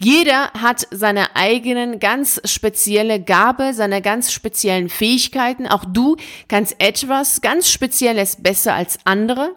Jeder 0.00 0.52
hat 0.52 0.86
seine 0.92 1.34
eigenen 1.34 1.98
ganz 1.98 2.40
spezielle 2.44 3.20
Gabe, 3.20 3.74
seine 3.74 4.00
ganz 4.00 4.32
speziellen 4.32 4.88
Fähigkeiten. 4.88 5.66
Auch 5.66 5.84
du 5.84 6.16
kannst 6.46 6.76
etwas 6.78 7.40
ganz 7.40 7.68
Spezielles 7.68 8.36
besser 8.40 8.74
als 8.74 8.98
andere. 9.04 9.56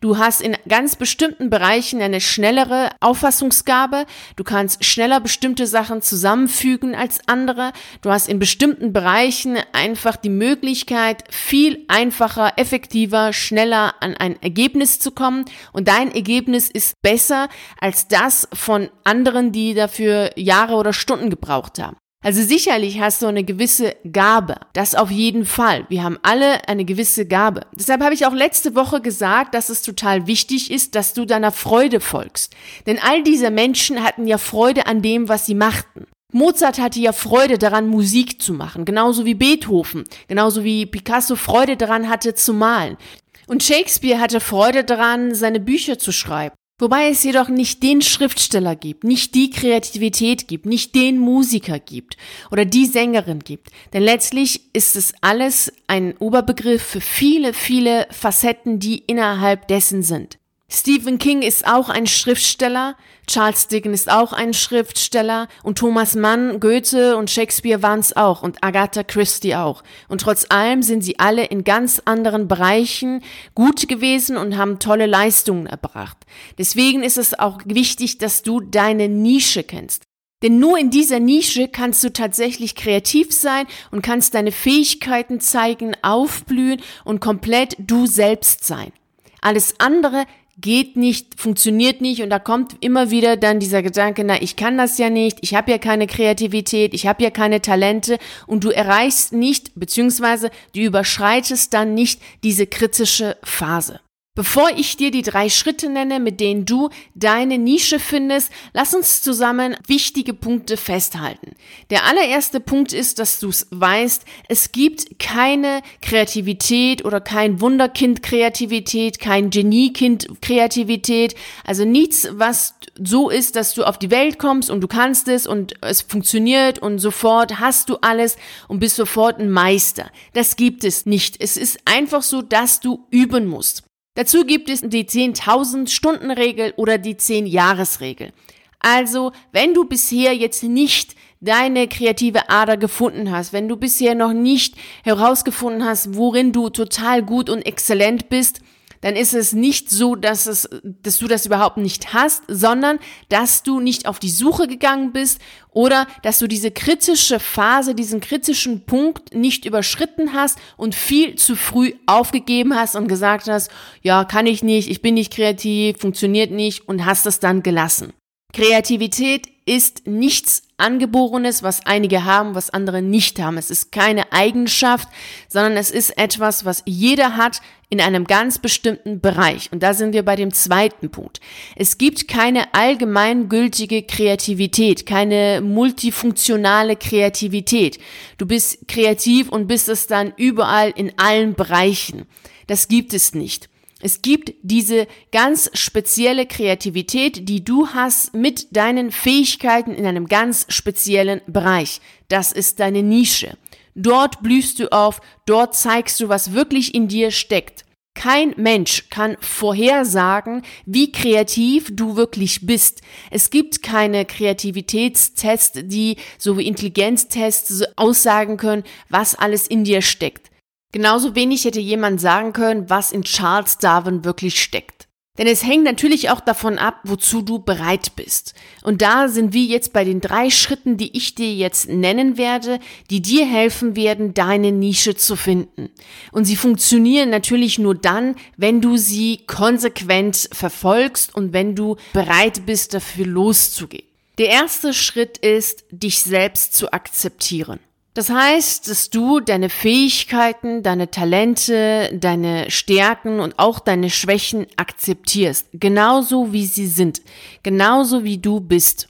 Du 0.00 0.18
hast 0.18 0.40
in 0.40 0.56
ganz 0.68 0.96
bestimmten 0.96 1.50
Bereichen 1.50 2.00
eine 2.00 2.20
schnellere 2.20 2.90
Auffassungsgabe. 3.00 4.06
Du 4.36 4.44
kannst 4.44 4.84
schneller 4.84 5.20
bestimmte 5.20 5.66
Sachen 5.66 6.02
zusammenfügen 6.02 6.94
als 6.94 7.18
andere. 7.26 7.72
Du 8.02 8.10
hast 8.10 8.28
in 8.28 8.38
bestimmten 8.38 8.92
Bereichen 8.92 9.58
einfach 9.72 10.16
die 10.16 10.30
Möglichkeit, 10.30 11.24
viel 11.30 11.84
einfacher, 11.88 12.52
effektiver, 12.56 13.32
schneller 13.32 13.94
an 14.00 14.14
ein 14.16 14.40
Ergebnis 14.42 15.00
zu 15.00 15.10
kommen. 15.10 15.44
Und 15.72 15.88
dein 15.88 16.12
Ergebnis 16.12 16.68
ist 16.70 17.00
besser 17.02 17.48
als 17.80 18.08
das 18.08 18.48
von 18.52 18.90
anderen, 19.04 19.52
die 19.52 19.74
dafür 19.74 20.30
Jahre 20.36 20.74
oder 20.74 20.92
Stunden 20.92 21.30
gebraucht 21.30 21.78
haben. 21.78 21.96
Also 22.20 22.42
sicherlich 22.42 23.00
hast 23.00 23.22
du 23.22 23.26
eine 23.26 23.44
gewisse 23.44 23.94
Gabe. 24.10 24.56
Das 24.72 24.96
auf 24.96 25.10
jeden 25.10 25.44
Fall. 25.44 25.86
Wir 25.88 26.02
haben 26.02 26.18
alle 26.22 26.68
eine 26.68 26.84
gewisse 26.84 27.26
Gabe. 27.26 27.62
Deshalb 27.72 28.02
habe 28.02 28.14
ich 28.14 28.26
auch 28.26 28.32
letzte 28.32 28.74
Woche 28.74 29.00
gesagt, 29.00 29.54
dass 29.54 29.68
es 29.68 29.82
total 29.82 30.26
wichtig 30.26 30.72
ist, 30.72 30.96
dass 30.96 31.14
du 31.14 31.24
deiner 31.24 31.52
Freude 31.52 32.00
folgst. 32.00 32.56
Denn 32.86 32.98
all 32.98 33.22
diese 33.22 33.50
Menschen 33.50 34.02
hatten 34.02 34.26
ja 34.26 34.38
Freude 34.38 34.86
an 34.86 35.00
dem, 35.00 35.28
was 35.28 35.46
sie 35.46 35.54
machten. 35.54 36.06
Mozart 36.32 36.78
hatte 36.78 37.00
ja 37.00 37.12
Freude 37.12 37.56
daran, 37.56 37.88
Musik 37.88 38.42
zu 38.42 38.52
machen, 38.52 38.84
genauso 38.84 39.24
wie 39.24 39.34
Beethoven, 39.34 40.04
genauso 40.26 40.62
wie 40.62 40.84
Picasso 40.84 41.36
Freude 41.36 41.78
daran 41.78 42.10
hatte 42.10 42.34
zu 42.34 42.52
malen. 42.52 42.98
Und 43.46 43.62
Shakespeare 43.62 44.20
hatte 44.20 44.40
Freude 44.40 44.84
daran, 44.84 45.34
seine 45.34 45.60
Bücher 45.60 45.98
zu 45.98 46.12
schreiben. 46.12 46.54
Wobei 46.80 47.08
es 47.08 47.24
jedoch 47.24 47.48
nicht 47.48 47.82
den 47.82 48.02
Schriftsteller 48.02 48.76
gibt, 48.76 49.02
nicht 49.02 49.34
die 49.34 49.50
Kreativität 49.50 50.46
gibt, 50.46 50.64
nicht 50.64 50.94
den 50.94 51.18
Musiker 51.18 51.80
gibt 51.80 52.16
oder 52.52 52.64
die 52.64 52.86
Sängerin 52.86 53.40
gibt. 53.40 53.70
Denn 53.92 54.02
letztlich 54.02 54.72
ist 54.72 54.94
es 54.94 55.12
alles 55.20 55.72
ein 55.88 56.16
Oberbegriff 56.18 56.82
für 56.82 57.00
viele, 57.00 57.52
viele 57.52 58.06
Facetten, 58.10 58.78
die 58.78 58.98
innerhalb 58.98 59.66
dessen 59.66 60.04
sind. 60.04 60.38
Stephen 60.70 61.16
King 61.16 61.40
ist 61.40 61.66
auch 61.66 61.88
ein 61.88 62.06
Schriftsteller, 62.06 62.94
Charles 63.26 63.68
Dickens 63.68 64.00
ist 64.00 64.10
auch 64.10 64.34
ein 64.34 64.52
Schriftsteller 64.52 65.48
und 65.62 65.78
Thomas 65.78 66.14
Mann, 66.14 66.60
Goethe 66.60 67.16
und 67.16 67.30
Shakespeare 67.30 67.82
waren 67.82 68.00
es 68.00 68.14
auch 68.14 68.42
und 68.42 68.62
Agatha 68.62 69.02
Christie 69.02 69.54
auch. 69.54 69.82
Und 70.08 70.20
trotz 70.20 70.46
allem 70.50 70.82
sind 70.82 71.02
sie 71.02 71.18
alle 71.18 71.46
in 71.46 71.64
ganz 71.64 72.02
anderen 72.04 72.48
Bereichen 72.48 73.22
gut 73.54 73.88
gewesen 73.88 74.36
und 74.36 74.58
haben 74.58 74.78
tolle 74.78 75.06
Leistungen 75.06 75.66
erbracht. 75.66 76.18
Deswegen 76.58 77.02
ist 77.02 77.16
es 77.16 77.38
auch 77.38 77.60
wichtig, 77.64 78.18
dass 78.18 78.42
du 78.42 78.60
deine 78.60 79.08
Nische 79.08 79.62
kennst. 79.62 80.02
Denn 80.42 80.58
nur 80.58 80.78
in 80.78 80.90
dieser 80.90 81.18
Nische 81.18 81.68
kannst 81.68 82.04
du 82.04 82.12
tatsächlich 82.12 82.74
kreativ 82.74 83.32
sein 83.32 83.66
und 83.90 84.02
kannst 84.02 84.34
deine 84.34 84.52
Fähigkeiten 84.52 85.40
zeigen, 85.40 85.96
aufblühen 86.02 86.82
und 87.04 87.20
komplett 87.20 87.74
du 87.78 88.06
selbst 88.06 88.64
sein. 88.64 88.92
Alles 89.40 89.74
andere 89.78 90.26
geht 90.60 90.96
nicht, 90.96 91.40
funktioniert 91.40 92.00
nicht 92.00 92.22
und 92.22 92.30
da 92.30 92.38
kommt 92.38 92.76
immer 92.80 93.10
wieder 93.10 93.36
dann 93.36 93.60
dieser 93.60 93.82
Gedanke, 93.82 94.24
na, 94.24 94.40
ich 94.42 94.56
kann 94.56 94.76
das 94.76 94.98
ja 94.98 95.08
nicht, 95.10 95.38
ich 95.42 95.54
habe 95.54 95.70
ja 95.70 95.78
keine 95.78 96.06
Kreativität, 96.06 96.94
ich 96.94 97.06
habe 97.06 97.22
ja 97.22 97.30
keine 97.30 97.62
Talente 97.62 98.18
und 98.46 98.64
du 98.64 98.70
erreichst 98.70 99.32
nicht, 99.32 99.72
beziehungsweise 99.74 100.50
du 100.74 100.80
überschreitest 100.80 101.72
dann 101.74 101.94
nicht 101.94 102.20
diese 102.42 102.66
kritische 102.66 103.36
Phase. 103.42 104.00
Bevor 104.38 104.70
ich 104.76 104.96
dir 104.96 105.10
die 105.10 105.22
drei 105.22 105.48
Schritte 105.48 105.88
nenne, 105.88 106.20
mit 106.20 106.38
denen 106.38 106.64
du 106.64 106.90
deine 107.16 107.58
Nische 107.58 107.98
findest, 107.98 108.52
lass 108.72 108.94
uns 108.94 109.20
zusammen 109.20 109.74
wichtige 109.88 110.32
Punkte 110.32 110.76
festhalten. 110.76 111.56
Der 111.90 112.04
allererste 112.04 112.60
Punkt 112.60 112.92
ist, 112.92 113.18
dass 113.18 113.40
du 113.40 113.48
es 113.48 113.66
weißt, 113.72 114.24
es 114.48 114.70
gibt 114.70 115.18
keine 115.18 115.82
Kreativität 116.02 117.04
oder 117.04 117.20
kein 117.20 117.60
Wunderkind-Kreativität, 117.60 119.18
kein 119.18 119.50
Genie-Kind-Kreativität, 119.50 121.34
also 121.64 121.84
nichts, 121.84 122.28
was 122.30 122.74
so 122.96 123.30
ist, 123.30 123.56
dass 123.56 123.74
du 123.74 123.82
auf 123.82 123.98
die 123.98 124.12
Welt 124.12 124.38
kommst 124.38 124.70
und 124.70 124.82
du 124.82 124.86
kannst 124.86 125.26
es 125.26 125.48
und 125.48 125.74
es 125.80 126.02
funktioniert 126.02 126.78
und 126.78 127.00
sofort 127.00 127.58
hast 127.58 127.90
du 127.90 127.96
alles 128.02 128.36
und 128.68 128.78
bist 128.78 128.94
sofort 128.94 129.40
ein 129.40 129.50
Meister. 129.50 130.12
Das 130.32 130.54
gibt 130.54 130.84
es 130.84 131.06
nicht. 131.06 131.40
Es 131.40 131.56
ist 131.56 131.80
einfach 131.86 132.22
so, 132.22 132.40
dass 132.40 132.78
du 132.78 133.04
üben 133.10 133.46
musst. 133.46 133.87
Dazu 134.18 134.44
gibt 134.44 134.68
es 134.68 134.80
die 134.80 135.04
10.000 135.04 135.88
Stunden 135.88 136.32
Regel 136.32 136.72
oder 136.74 136.98
die 136.98 137.16
10 137.16 137.46
Jahresregel. 137.46 138.32
Also, 138.80 139.30
wenn 139.52 139.74
du 139.74 139.84
bisher 139.84 140.34
jetzt 140.34 140.64
nicht 140.64 141.14
deine 141.40 141.86
kreative 141.86 142.50
Ader 142.50 142.76
gefunden 142.76 143.30
hast, 143.30 143.52
wenn 143.52 143.68
du 143.68 143.76
bisher 143.76 144.16
noch 144.16 144.32
nicht 144.32 144.74
herausgefunden 145.04 145.84
hast, 145.84 146.16
worin 146.16 146.50
du 146.50 146.68
total 146.68 147.22
gut 147.22 147.48
und 147.48 147.64
exzellent 147.64 148.28
bist, 148.28 148.60
dann 149.00 149.16
ist 149.16 149.34
es 149.34 149.52
nicht 149.52 149.90
so, 149.90 150.14
dass, 150.14 150.46
es, 150.46 150.68
dass 150.82 151.18
du 151.18 151.28
das 151.28 151.46
überhaupt 151.46 151.76
nicht 151.76 152.12
hast, 152.12 152.42
sondern 152.48 152.98
dass 153.28 153.62
du 153.62 153.80
nicht 153.80 154.06
auf 154.06 154.18
die 154.18 154.30
Suche 154.30 154.66
gegangen 154.66 155.12
bist 155.12 155.40
oder 155.70 156.06
dass 156.22 156.38
du 156.38 156.46
diese 156.46 156.70
kritische 156.70 157.40
Phase, 157.40 157.94
diesen 157.94 158.20
kritischen 158.20 158.84
Punkt 158.84 159.34
nicht 159.34 159.64
überschritten 159.64 160.32
hast 160.32 160.58
und 160.76 160.94
viel 160.94 161.36
zu 161.36 161.56
früh 161.56 161.92
aufgegeben 162.06 162.74
hast 162.74 162.96
und 162.96 163.08
gesagt 163.08 163.48
hast, 163.48 163.70
ja, 164.02 164.24
kann 164.24 164.46
ich 164.46 164.62
nicht, 164.62 164.90
ich 164.90 165.02
bin 165.02 165.14
nicht 165.14 165.32
kreativ, 165.32 165.98
funktioniert 165.98 166.50
nicht 166.50 166.88
und 166.88 167.04
hast 167.04 167.26
es 167.26 167.40
dann 167.40 167.62
gelassen. 167.62 168.12
Kreativität 168.52 169.46
ist 169.66 170.06
nichts 170.06 170.62
Angeborenes, 170.78 171.62
was 171.62 171.84
einige 171.84 172.24
haben, 172.24 172.54
was 172.54 172.70
andere 172.70 173.02
nicht 173.02 173.40
haben. 173.40 173.58
Es 173.58 173.70
ist 173.70 173.92
keine 173.92 174.32
Eigenschaft, 174.32 175.08
sondern 175.48 175.76
es 175.76 175.90
ist 175.90 176.16
etwas, 176.16 176.64
was 176.64 176.82
jeder 176.86 177.36
hat 177.36 177.60
in 177.90 178.00
einem 178.00 178.24
ganz 178.24 178.58
bestimmten 178.58 179.20
Bereich. 179.20 179.72
Und 179.72 179.82
da 179.82 179.94
sind 179.94 180.12
wir 180.12 180.24
bei 180.24 180.36
dem 180.36 180.52
zweiten 180.52 181.10
Punkt. 181.10 181.40
Es 181.74 181.98
gibt 181.98 182.28
keine 182.28 182.74
allgemeingültige 182.74 184.02
Kreativität, 184.02 185.06
keine 185.06 185.60
multifunktionale 185.62 186.96
Kreativität. 186.96 187.98
Du 188.36 188.46
bist 188.46 188.88
kreativ 188.88 189.48
und 189.48 189.66
bist 189.66 189.88
es 189.88 190.06
dann 190.06 190.32
überall 190.36 190.90
in 190.90 191.12
allen 191.18 191.54
Bereichen. 191.54 192.26
Das 192.66 192.88
gibt 192.88 193.14
es 193.14 193.34
nicht. 193.34 193.68
Es 194.00 194.22
gibt 194.22 194.52
diese 194.62 195.08
ganz 195.32 195.70
spezielle 195.74 196.46
Kreativität, 196.46 197.48
die 197.48 197.64
du 197.64 197.88
hast 197.88 198.32
mit 198.32 198.76
deinen 198.76 199.10
Fähigkeiten 199.10 199.92
in 199.92 200.06
einem 200.06 200.28
ganz 200.28 200.66
speziellen 200.68 201.40
Bereich. 201.48 202.00
Das 202.28 202.52
ist 202.52 202.78
deine 202.78 203.02
Nische. 203.02 203.56
Dort 203.96 204.40
blühst 204.42 204.78
du 204.78 204.92
auf, 204.92 205.20
dort 205.46 205.74
zeigst 205.74 206.20
du, 206.20 206.28
was 206.28 206.52
wirklich 206.52 206.94
in 206.94 207.08
dir 207.08 207.32
steckt. 207.32 207.84
Kein 208.14 208.54
Mensch 208.56 209.10
kann 209.10 209.36
vorhersagen, 209.40 210.62
wie 210.86 211.10
kreativ 211.10 211.90
du 211.92 212.16
wirklich 212.16 212.66
bist. 212.66 213.00
Es 213.30 213.50
gibt 213.50 213.82
keine 213.82 214.24
Kreativitätstests, 214.24 215.80
die 215.84 216.16
so 216.36 216.58
wie 216.58 216.66
Intelligenztests 216.66 217.82
aussagen 217.96 218.56
können, 218.56 218.84
was 219.08 219.34
alles 219.34 219.66
in 219.66 219.84
dir 219.84 220.02
steckt. 220.02 220.50
Genauso 220.92 221.34
wenig 221.34 221.64
hätte 221.64 221.80
jemand 221.80 222.20
sagen 222.20 222.52
können, 222.52 222.88
was 222.88 223.12
in 223.12 223.22
Charles 223.22 223.78
Darwin 223.78 224.24
wirklich 224.24 224.62
steckt. 224.62 225.08
Denn 225.38 225.46
es 225.46 225.64
hängt 225.64 225.84
natürlich 225.84 226.30
auch 226.30 226.40
davon 226.40 226.78
ab, 226.78 226.96
wozu 227.04 227.42
du 227.42 227.60
bereit 227.60 228.16
bist. 228.16 228.54
Und 228.82 229.02
da 229.02 229.28
sind 229.28 229.52
wir 229.52 229.62
jetzt 229.62 229.92
bei 229.92 230.02
den 230.02 230.20
drei 230.20 230.50
Schritten, 230.50 230.96
die 230.96 231.16
ich 231.16 231.36
dir 231.36 231.54
jetzt 231.54 231.88
nennen 231.88 232.36
werde, 232.36 232.80
die 233.08 233.22
dir 233.22 233.46
helfen 233.46 233.94
werden, 233.94 234.34
deine 234.34 234.72
Nische 234.72 235.14
zu 235.14 235.36
finden. 235.36 235.90
Und 236.32 236.46
sie 236.46 236.56
funktionieren 236.56 237.30
natürlich 237.30 237.78
nur 237.78 237.94
dann, 237.94 238.34
wenn 238.56 238.80
du 238.80 238.96
sie 238.96 239.38
konsequent 239.46 240.48
verfolgst 240.52 241.32
und 241.36 241.52
wenn 241.52 241.76
du 241.76 241.96
bereit 242.12 242.66
bist, 242.66 242.94
dafür 242.94 243.26
loszugehen. 243.26 244.08
Der 244.38 244.48
erste 244.48 244.92
Schritt 244.92 245.38
ist, 245.38 245.84
dich 245.90 246.20
selbst 246.20 246.74
zu 246.74 246.92
akzeptieren. 246.92 247.78
Das 248.14 248.30
heißt, 248.30 248.88
dass 248.88 249.10
du 249.10 249.38
deine 249.40 249.68
Fähigkeiten, 249.68 250.82
deine 250.82 251.10
Talente, 251.10 252.10
deine 252.12 252.70
Stärken 252.70 253.38
und 253.38 253.58
auch 253.58 253.78
deine 253.78 254.10
Schwächen 254.10 254.66
akzeptierst, 254.76 255.68
genauso 255.72 256.52
wie 256.52 256.66
sie 256.66 256.88
sind, 256.88 257.22
genauso 257.62 258.24
wie 258.24 258.38
du 258.38 258.60
bist. 258.60 259.08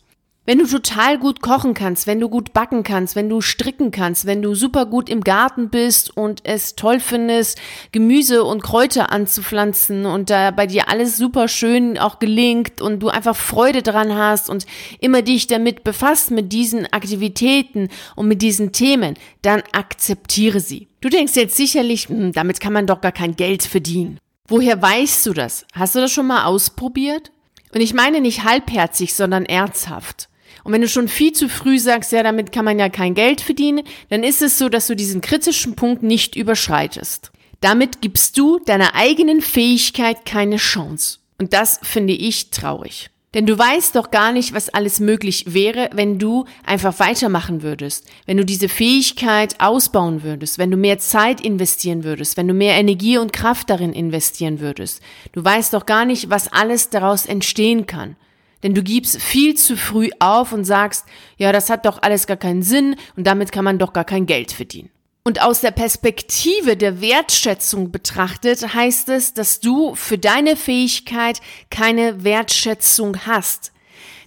Wenn 0.49 0.61
du 0.61 0.67
total 0.67 1.19
gut 1.19 1.43
kochen 1.43 1.75
kannst, 1.75 2.07
wenn 2.07 2.21
du 2.21 2.31
gut 2.31 2.55
backen 2.55 2.83
kannst, 2.83 3.17
wenn 3.17 3.29
du 3.29 3.43
stricken 3.43 3.91
kannst, 3.91 4.25
wenn 4.25 4.41
du 4.41 4.55
super 4.55 4.87
gut 4.87 5.11
im 5.11 5.21
Garten 5.21 5.69
bist 5.69 6.17
und 6.17 6.41
es 6.45 6.75
toll 6.75 7.01
findest, 7.01 7.61
Gemüse 7.93 8.43
und 8.43 8.63
Kräuter 8.63 9.13
anzupflanzen 9.13 10.07
und 10.07 10.31
da 10.31 10.51
bei 10.51 10.67
dir 10.67 10.89
alles 10.89 11.19
super 11.19 11.49
schön 11.49 11.99
auch 11.99 12.19
gelingt 12.19 12.81
und 12.81 13.01
du 13.01 13.11
einfach 13.11 13.37
Freude 13.37 13.83
dran 13.83 14.15
hast 14.15 14.49
und 14.49 14.65
immer 15.01 15.21
dich 15.21 15.49
damit 15.49 15.85
befasst 15.85 16.31
mit 16.31 16.51
diesen 16.51 16.91
Aktivitäten 16.95 17.91
und 18.17 18.27
mit 18.27 18.41
diesen 18.41 18.73
Themen, 18.73 19.17
dann 19.43 19.63
akzeptiere 19.73 20.61
sie. 20.61 20.89
Du 21.03 21.11
denkst 21.11 21.37
jetzt 21.37 21.59
sicherlich, 21.59 22.09
hm, 22.09 22.33
damit 22.33 22.59
kann 22.59 22.73
man 22.73 22.87
doch 22.87 23.03
gar 23.03 23.13
kein 23.13 23.37
Geld 23.37 23.65
verdienen. 23.65 24.19
Woher 24.47 24.81
weißt 24.81 25.27
du 25.27 25.35
das? 25.35 25.67
Hast 25.75 25.95
du 25.95 26.01
das 26.01 26.11
schon 26.11 26.27
mal 26.27 26.45
ausprobiert? 26.45 27.33
Und 27.75 27.83
ich 27.83 27.93
meine 27.93 28.23
nicht 28.23 28.45
halbherzig, 28.45 29.13
sondern 29.13 29.45
ernsthaft. 29.45 30.31
Und 30.65 30.73
wenn 30.73 30.81
du 30.81 30.89
schon 30.89 31.09
viel 31.09 31.33
zu 31.33 31.49
früh 31.49 31.79
sagst, 31.79 32.13
ja, 32.13 32.23
damit 32.23 32.53
kann 32.53 32.65
man 32.65 32.79
ja 32.79 32.89
kein 32.89 33.15
Geld 33.15 33.41
verdienen, 33.41 33.83
dann 34.11 34.23
ist 34.23 34.43
es 34.43 34.59
so, 34.59 34.69
dass 34.69 34.87
du 34.87 34.97
diesen 34.97 35.21
kritischen 35.21 35.75
Punkt 35.75 36.03
nicht 36.03 36.37
überschreitest. 36.37 37.31
Damit 37.61 38.01
gibst 38.01 38.39
du 38.39 38.59
deiner 38.61 38.95
eigenen 38.95 39.41
Fähigkeit 39.41 40.25
keine 40.25 40.57
Chance. 40.57 41.19
Und 41.39 41.53
das 41.53 41.81
finde 41.83 42.13
ich 42.13 42.51
traurig. 42.51 43.11
Denn 43.35 43.45
du 43.45 43.59
weißt 43.59 43.95
doch 43.95 44.11
gar 44.11 44.33
nicht, 44.33 44.55
was 44.55 44.71
alles 44.71 45.01
möglich 45.01 45.45
wäre, 45.49 45.91
wenn 45.93 46.19
du 46.19 46.47
einfach 46.65 46.99
weitermachen 46.99 47.63
würdest, 47.63 48.07
wenn 48.25 48.39
du 48.39 48.45
diese 48.45 48.71
Fähigkeit 48.71 49.61
ausbauen 49.61 50.23
würdest, 50.23 50.57
wenn 50.57 50.71
du 50.71 50.79
mehr 50.79 50.99
Zeit 50.99 51.43
investieren 51.43 52.05
würdest, 52.05 52.39
wenn 52.39 52.49
du 52.49 52.55
mehr 52.55 52.77
Energie 52.77 53.19
und 53.19 53.35
Kraft 53.35 53.69
darin 53.69 53.93
investieren 53.93 54.61
würdest. 54.61 55.03
Du 55.33 55.45
weißt 55.45 55.75
doch 55.75 55.85
gar 55.85 56.07
nicht, 56.07 56.31
was 56.31 56.51
alles 56.51 56.89
daraus 56.89 57.27
entstehen 57.27 57.87
kann. 57.87 58.17
Denn 58.63 58.75
du 58.75 58.83
gibst 58.83 59.21
viel 59.23 59.55
zu 59.55 59.77
früh 59.77 60.11
auf 60.19 60.53
und 60.53 60.65
sagst, 60.65 61.07
ja, 61.37 61.53
das 61.53 61.71
hat 61.71 61.87
doch 61.87 62.03
alles 62.03 62.27
gar 62.27 62.37
keinen 62.37 62.63
Sinn 62.63 62.97
und 63.17 63.27
damit 63.27 63.53
kann 63.53 63.65
man 63.65 63.79
doch 63.79 63.93
gar 63.93 64.05
kein 64.05 64.27
Geld 64.27 64.53
verdienen. 64.53 64.91
Und 65.25 65.43
aus 65.43 65.61
der 65.61 65.73
Perspektive 65.73 66.77
der 66.77 67.01
Wertschätzung 67.01 67.93
betrachtet 67.93 68.75
heißt 68.75 69.11
es, 69.11 69.35
dass 69.35 69.61
du 69.61 69.95
für 69.95 70.17
deine 70.17 70.57
Fähigkeit 70.57 71.41
keine 71.71 72.25
Wertschätzung 72.25 73.27
hast. 73.27 73.73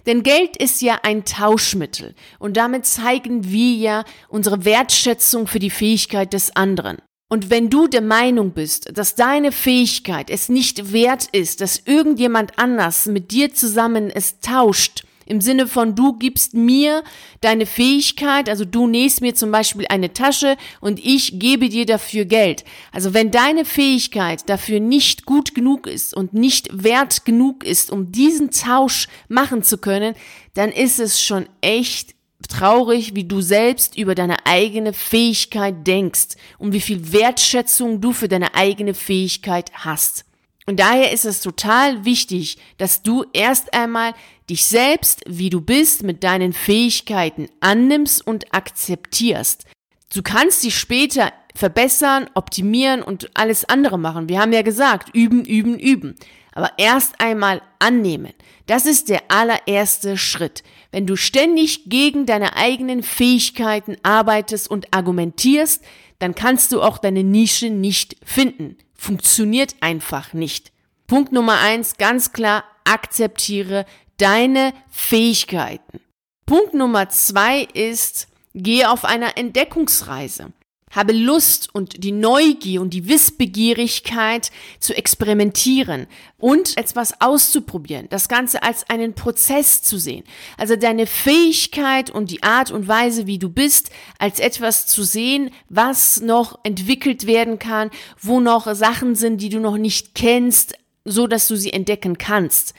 Denn 0.06 0.22
Geld 0.22 0.56
ist 0.56 0.80
ja 0.80 1.00
ein 1.02 1.24
Tauschmittel 1.24 2.14
und 2.38 2.56
damit 2.56 2.86
zeigen 2.86 3.50
wir 3.50 3.74
ja 3.74 4.04
unsere 4.28 4.64
Wertschätzung 4.64 5.46
für 5.46 5.58
die 5.58 5.70
Fähigkeit 5.70 6.32
des 6.32 6.54
anderen. 6.56 6.98
Und 7.32 7.48
wenn 7.48 7.70
du 7.70 7.86
der 7.86 8.02
Meinung 8.02 8.50
bist, 8.50 8.90
dass 8.98 9.14
deine 9.14 9.52
Fähigkeit 9.52 10.28
es 10.28 10.50
nicht 10.50 10.92
wert 10.92 11.28
ist, 11.32 11.62
dass 11.62 11.80
irgendjemand 11.86 12.58
anders 12.58 13.06
mit 13.06 13.30
dir 13.30 13.54
zusammen 13.54 14.10
es 14.10 14.40
tauscht, 14.40 15.06
im 15.24 15.40
Sinne 15.40 15.66
von 15.66 15.94
du 15.94 16.12
gibst 16.12 16.52
mir 16.52 17.02
deine 17.40 17.64
Fähigkeit, 17.64 18.50
also 18.50 18.66
du 18.66 18.86
nähst 18.86 19.22
mir 19.22 19.34
zum 19.34 19.50
Beispiel 19.50 19.86
eine 19.88 20.12
Tasche 20.12 20.58
und 20.82 21.02
ich 21.02 21.38
gebe 21.38 21.70
dir 21.70 21.86
dafür 21.86 22.26
Geld. 22.26 22.64
Also 22.92 23.14
wenn 23.14 23.30
deine 23.30 23.64
Fähigkeit 23.64 24.46
dafür 24.50 24.80
nicht 24.80 25.24
gut 25.24 25.54
genug 25.54 25.86
ist 25.86 26.14
und 26.14 26.34
nicht 26.34 26.68
wert 26.84 27.24
genug 27.24 27.64
ist, 27.64 27.90
um 27.90 28.12
diesen 28.12 28.50
Tausch 28.50 29.08
machen 29.28 29.62
zu 29.62 29.78
können, 29.78 30.14
dann 30.52 30.70
ist 30.70 31.00
es 31.00 31.22
schon 31.22 31.46
echt 31.62 32.14
traurig, 32.48 33.14
wie 33.14 33.24
du 33.24 33.40
selbst 33.40 33.96
über 33.96 34.14
deine 34.14 34.46
eigene 34.46 34.92
Fähigkeit 34.92 35.86
denkst 35.86 36.36
und 36.58 36.72
wie 36.72 36.80
viel 36.80 37.12
Wertschätzung 37.12 38.00
du 38.00 38.12
für 38.12 38.28
deine 38.28 38.54
eigene 38.54 38.94
Fähigkeit 38.94 39.70
hast. 39.74 40.24
Und 40.66 40.78
daher 40.78 41.12
ist 41.12 41.24
es 41.24 41.40
total 41.40 42.04
wichtig, 42.04 42.58
dass 42.78 43.02
du 43.02 43.24
erst 43.32 43.74
einmal 43.74 44.14
dich 44.48 44.64
selbst, 44.64 45.22
wie 45.26 45.50
du 45.50 45.60
bist, 45.60 46.02
mit 46.02 46.22
deinen 46.22 46.52
Fähigkeiten 46.52 47.48
annimmst 47.60 48.24
und 48.24 48.54
akzeptierst. 48.54 49.66
Du 50.14 50.22
kannst 50.22 50.62
dich 50.62 50.78
später 50.78 51.32
verbessern, 51.54 52.30
optimieren 52.34 53.02
und 53.02 53.30
alles 53.34 53.64
andere 53.64 53.98
machen. 53.98 54.28
Wir 54.28 54.40
haben 54.40 54.52
ja 54.52 54.62
gesagt, 54.62 55.14
üben, 55.14 55.44
üben, 55.44 55.78
üben. 55.78 56.16
Aber 56.54 56.70
erst 56.76 57.20
einmal 57.20 57.62
annehmen. 57.78 58.32
Das 58.66 58.86
ist 58.86 59.08
der 59.08 59.22
allererste 59.28 60.18
Schritt. 60.18 60.62
Wenn 60.92 61.06
du 61.06 61.16
ständig 61.16 61.84
gegen 61.86 62.26
deine 62.26 62.54
eigenen 62.54 63.02
Fähigkeiten 63.02 63.96
arbeitest 64.02 64.70
und 64.70 64.94
argumentierst, 64.94 65.82
dann 66.18 66.34
kannst 66.34 66.70
du 66.70 66.82
auch 66.82 66.98
deine 66.98 67.24
Nische 67.24 67.70
nicht 67.70 68.16
finden. 68.24 68.76
Funktioniert 68.94 69.74
einfach 69.80 70.34
nicht. 70.34 70.70
Punkt 71.06 71.32
Nummer 71.32 71.58
eins, 71.60 71.96
ganz 71.96 72.32
klar, 72.32 72.64
akzeptiere 72.84 73.86
deine 74.18 74.74
Fähigkeiten. 74.90 76.00
Punkt 76.46 76.74
Nummer 76.74 77.08
zwei 77.08 77.62
ist, 77.62 78.28
gehe 78.54 78.90
auf 78.90 79.04
einer 79.04 79.38
Entdeckungsreise. 79.38 80.52
Habe 80.92 81.12
Lust 81.12 81.74
und 81.74 82.04
die 82.04 82.12
Neugier 82.12 82.80
und 82.80 82.94
die 82.94 83.08
Wissbegierigkeit 83.08 84.50
zu 84.78 84.94
experimentieren 84.94 86.06
und 86.38 86.76
etwas 86.76 87.20
auszuprobieren. 87.20 88.06
Das 88.10 88.28
Ganze 88.28 88.62
als 88.62 88.88
einen 88.88 89.14
Prozess 89.14 89.82
zu 89.82 89.98
sehen. 89.98 90.24
Also 90.56 90.76
deine 90.76 91.06
Fähigkeit 91.06 92.10
und 92.10 92.30
die 92.30 92.42
Art 92.42 92.70
und 92.70 92.86
Weise, 92.86 93.26
wie 93.26 93.38
du 93.38 93.48
bist, 93.48 93.90
als 94.18 94.38
etwas 94.38 94.86
zu 94.86 95.02
sehen, 95.02 95.50
was 95.68 96.20
noch 96.20 96.60
entwickelt 96.62 97.26
werden 97.26 97.58
kann, 97.58 97.90
wo 98.20 98.38
noch 98.38 98.72
Sachen 98.74 99.16
sind, 99.16 99.40
die 99.40 99.48
du 99.48 99.58
noch 99.58 99.78
nicht 99.78 100.14
kennst, 100.14 100.74
so 101.04 101.26
dass 101.26 101.48
du 101.48 101.56
sie 101.56 101.72
entdecken 101.72 102.18
kannst. 102.18 102.74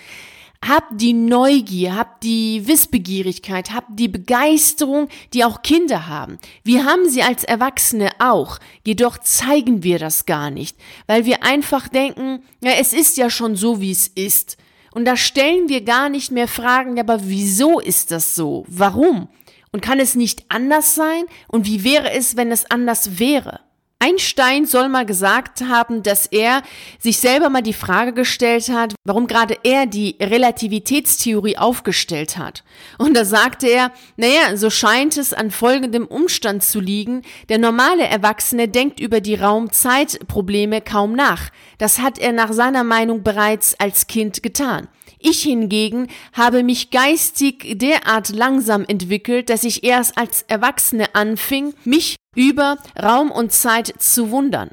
Hab 0.65 0.85
die 0.91 1.11
Neugier, 1.11 1.95
hab 1.95 2.21
die 2.21 2.65
Wissbegierigkeit, 2.65 3.73
hab 3.73 3.85
die 3.89 4.07
Begeisterung, 4.07 5.09
die 5.33 5.43
auch 5.43 5.61
Kinder 5.61 6.07
haben. 6.07 6.39
Wir 6.63 6.85
haben 6.85 7.09
sie 7.09 7.21
als 7.21 7.43
Erwachsene 7.43 8.11
auch, 8.19 8.59
jedoch 8.85 9.17
zeigen 9.17 9.83
wir 9.83 9.99
das 9.99 10.25
gar 10.25 10.51
nicht, 10.51 10.77
weil 11.05 11.25
wir 11.25 11.43
einfach 11.43 11.89
denken, 11.89 12.43
ja, 12.61 12.71
es 12.79 12.93
ist 12.93 13.17
ja 13.17 13.29
schon 13.29 13.57
so, 13.57 13.81
wie 13.81 13.91
es 13.91 14.07
ist. 14.07 14.57
Und 14.93 15.05
da 15.05 15.17
stellen 15.17 15.67
wir 15.67 15.81
gar 15.81 16.07
nicht 16.07 16.31
mehr 16.31 16.47
Fragen, 16.47 16.97
aber 16.97 17.19
wieso 17.23 17.81
ist 17.81 18.11
das 18.11 18.33
so? 18.33 18.63
Warum? 18.69 19.27
Und 19.73 19.81
kann 19.81 19.99
es 19.99 20.15
nicht 20.15 20.45
anders 20.49 20.95
sein? 20.95 21.23
Und 21.47 21.65
wie 21.65 21.83
wäre 21.83 22.11
es, 22.11 22.37
wenn 22.37 22.51
es 22.51 22.69
anders 22.69 23.19
wäre? 23.19 23.59
Einstein 24.03 24.65
soll 24.65 24.89
mal 24.89 25.05
gesagt 25.05 25.61
haben, 25.61 26.03
dass 26.03 26.25
er 26.25 26.61
sich 26.99 27.19
selber 27.19 27.47
mal 27.49 27.61
die 27.61 27.71
Frage 27.71 28.11
gestellt 28.11 28.67
hat, 28.67 28.95
warum 29.05 29.27
gerade 29.27 29.57
er 29.63 29.85
die 29.85 30.17
Relativitätstheorie 30.19 31.57
aufgestellt 31.57 32.37
hat. 32.37 32.65
Und 32.97 33.15
da 33.15 33.23
sagte 33.23 33.67
er, 33.67 33.93
naja, 34.17 34.57
so 34.57 34.69
scheint 34.69 35.15
es 35.15 35.33
an 35.33 35.51
folgendem 35.51 36.05
Umstand 36.05 36.63
zu 36.63 36.81
liegen. 36.81 37.21
Der 37.47 37.59
normale 37.59 38.03
Erwachsene 38.03 38.67
denkt 38.67 38.99
über 38.99 39.21
die 39.21 39.35
Raum-Zeit-Probleme 39.35 40.81
kaum 40.81 41.13
nach. 41.13 41.49
Das 41.77 41.99
hat 41.99 42.19
er 42.19 42.33
nach 42.33 42.51
seiner 42.51 42.83
Meinung 42.83 43.23
bereits 43.23 43.79
als 43.79 44.07
Kind 44.07 44.43
getan. 44.43 44.89
Ich 45.19 45.43
hingegen 45.43 46.07
habe 46.33 46.63
mich 46.63 46.89
geistig 46.89 47.77
derart 47.79 48.29
langsam 48.29 48.85
entwickelt, 48.85 49.49
dass 49.49 49.63
ich 49.63 49.83
erst 49.83 50.17
als 50.17 50.43
Erwachsene 50.43 51.15
anfing, 51.15 51.73
mich 51.85 52.15
über 52.35 52.77
Raum 53.01 53.31
und 53.31 53.51
Zeit 53.51 53.93
zu 53.99 54.31
wundern. 54.31 54.71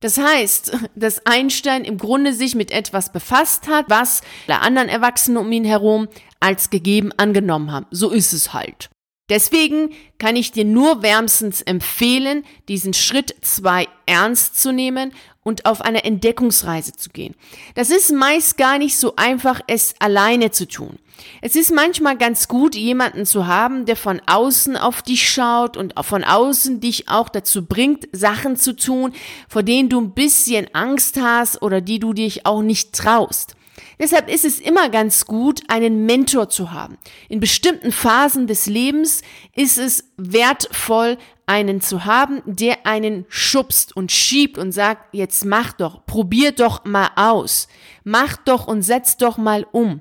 Das 0.00 0.18
heißt, 0.18 0.76
dass 0.96 1.24
Einstein 1.26 1.84
im 1.84 1.96
Grunde 1.96 2.32
sich 2.32 2.54
mit 2.54 2.70
etwas 2.70 3.12
befasst 3.12 3.68
hat, 3.68 3.86
was 3.88 4.20
der 4.48 4.62
anderen 4.62 4.88
Erwachsenen 4.88 5.38
um 5.38 5.50
ihn 5.52 5.64
herum 5.64 6.08
als 6.40 6.70
gegeben 6.70 7.12
angenommen 7.16 7.70
haben. 7.70 7.86
So 7.90 8.10
ist 8.10 8.32
es 8.32 8.52
halt. 8.52 8.90
Deswegen 9.32 9.94
kann 10.18 10.36
ich 10.36 10.52
dir 10.52 10.66
nur 10.66 11.02
wärmstens 11.02 11.62
empfehlen, 11.62 12.44
diesen 12.68 12.92
Schritt 12.92 13.34
zwei 13.40 13.88
ernst 14.04 14.60
zu 14.60 14.72
nehmen 14.74 15.14
und 15.42 15.64
auf 15.64 15.80
eine 15.80 16.04
Entdeckungsreise 16.04 16.92
zu 16.92 17.08
gehen. 17.08 17.34
Das 17.74 17.88
ist 17.88 18.12
meist 18.12 18.58
gar 18.58 18.76
nicht 18.76 18.98
so 18.98 19.16
einfach, 19.16 19.62
es 19.68 19.94
alleine 20.00 20.50
zu 20.50 20.68
tun. 20.68 20.98
Es 21.40 21.56
ist 21.56 21.72
manchmal 21.72 22.18
ganz 22.18 22.46
gut, 22.46 22.74
jemanden 22.74 23.24
zu 23.24 23.46
haben, 23.46 23.86
der 23.86 23.96
von 23.96 24.20
außen 24.26 24.76
auf 24.76 25.00
dich 25.00 25.26
schaut 25.26 25.78
und 25.78 25.94
von 26.04 26.24
außen 26.24 26.80
dich 26.80 27.08
auch 27.08 27.30
dazu 27.30 27.64
bringt, 27.64 28.10
Sachen 28.12 28.56
zu 28.56 28.76
tun, 28.76 29.14
vor 29.48 29.62
denen 29.62 29.88
du 29.88 29.98
ein 29.98 30.12
bisschen 30.12 30.66
Angst 30.74 31.18
hast 31.18 31.62
oder 31.62 31.80
die 31.80 32.00
du 32.00 32.12
dich 32.12 32.44
auch 32.44 32.60
nicht 32.60 32.92
traust. 32.92 33.56
Deshalb 34.02 34.28
ist 34.28 34.44
es 34.44 34.58
immer 34.58 34.88
ganz 34.88 35.26
gut, 35.26 35.60
einen 35.68 36.06
Mentor 36.06 36.48
zu 36.48 36.72
haben. 36.72 36.98
In 37.28 37.38
bestimmten 37.38 37.92
Phasen 37.92 38.48
des 38.48 38.66
Lebens 38.66 39.22
ist 39.54 39.78
es 39.78 40.10
wertvoll, 40.16 41.18
einen 41.46 41.80
zu 41.80 42.04
haben, 42.04 42.42
der 42.44 42.84
einen 42.84 43.26
schubst 43.28 43.96
und 43.96 44.10
schiebt 44.10 44.58
und 44.58 44.72
sagt, 44.72 45.14
jetzt 45.14 45.44
mach 45.44 45.72
doch, 45.72 46.04
probier 46.04 46.50
doch 46.50 46.84
mal 46.84 47.10
aus, 47.14 47.68
mach 48.02 48.36
doch 48.38 48.66
und 48.66 48.82
setz 48.82 49.18
doch 49.18 49.38
mal 49.38 49.64
um. 49.70 50.00